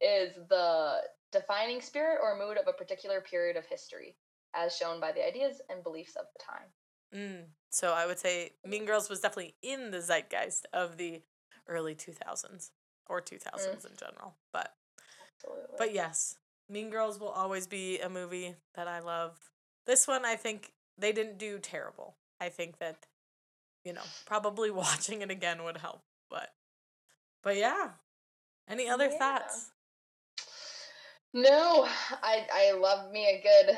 [0.00, 0.98] is the
[1.32, 4.16] defining spirit or mood of a particular period of history,
[4.54, 6.68] as shown by the ideas and beliefs of the time.
[7.14, 7.44] Mm.
[7.70, 11.22] So I would say Mean Girls was definitely in the zeitgeist of the
[11.68, 12.70] early 2000s
[13.08, 13.90] or 2000s mm.
[13.90, 14.34] in general.
[14.52, 14.74] But
[15.34, 15.74] Absolutely.
[15.78, 16.36] but yes,
[16.68, 19.38] Mean Girls will always be a movie that I love.
[19.86, 22.16] This one I think they didn't do terrible.
[22.40, 23.06] I think that
[23.86, 26.02] you know, probably watching it again would help.
[26.28, 26.52] But
[27.42, 27.90] but yeah.
[28.68, 29.18] Any other yeah.
[29.18, 29.70] thoughts?
[31.32, 31.86] No,
[32.22, 33.76] I I love me a good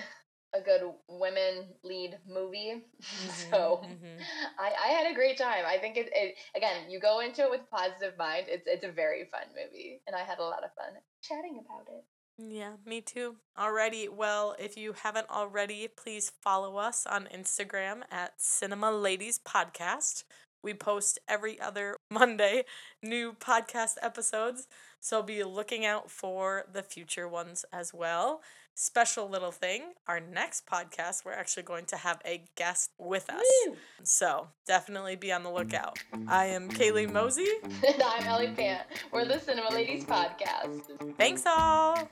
[0.54, 2.84] a good women lead movie.
[2.98, 4.20] Mm-hmm, so mm-hmm.
[4.58, 5.64] I, I had a great time.
[5.66, 8.46] I think it, it again, you go into it with positive mind.
[8.48, 10.00] It's it's a very fun movie.
[10.06, 12.04] And I had a lot of fun chatting about it.
[12.38, 13.36] Yeah, me too.
[13.58, 14.08] Alrighty.
[14.08, 20.22] Well, if you haven't already, please follow us on Instagram at Cinema Ladies Podcast.
[20.62, 22.64] We post every other Monday
[23.02, 24.68] new podcast episodes,
[25.00, 28.40] so be looking out for the future ones as well.
[28.80, 33.42] Special little thing our next podcast, we're actually going to have a guest with us.
[33.66, 33.74] Woo!
[34.04, 35.98] So definitely be on the lookout.
[36.28, 37.48] I am Kaly Mosey.
[37.64, 38.86] and I'm Ellie Pant.
[39.10, 41.16] We're the Cinema Ladies Podcast.
[41.18, 42.08] Thanks all.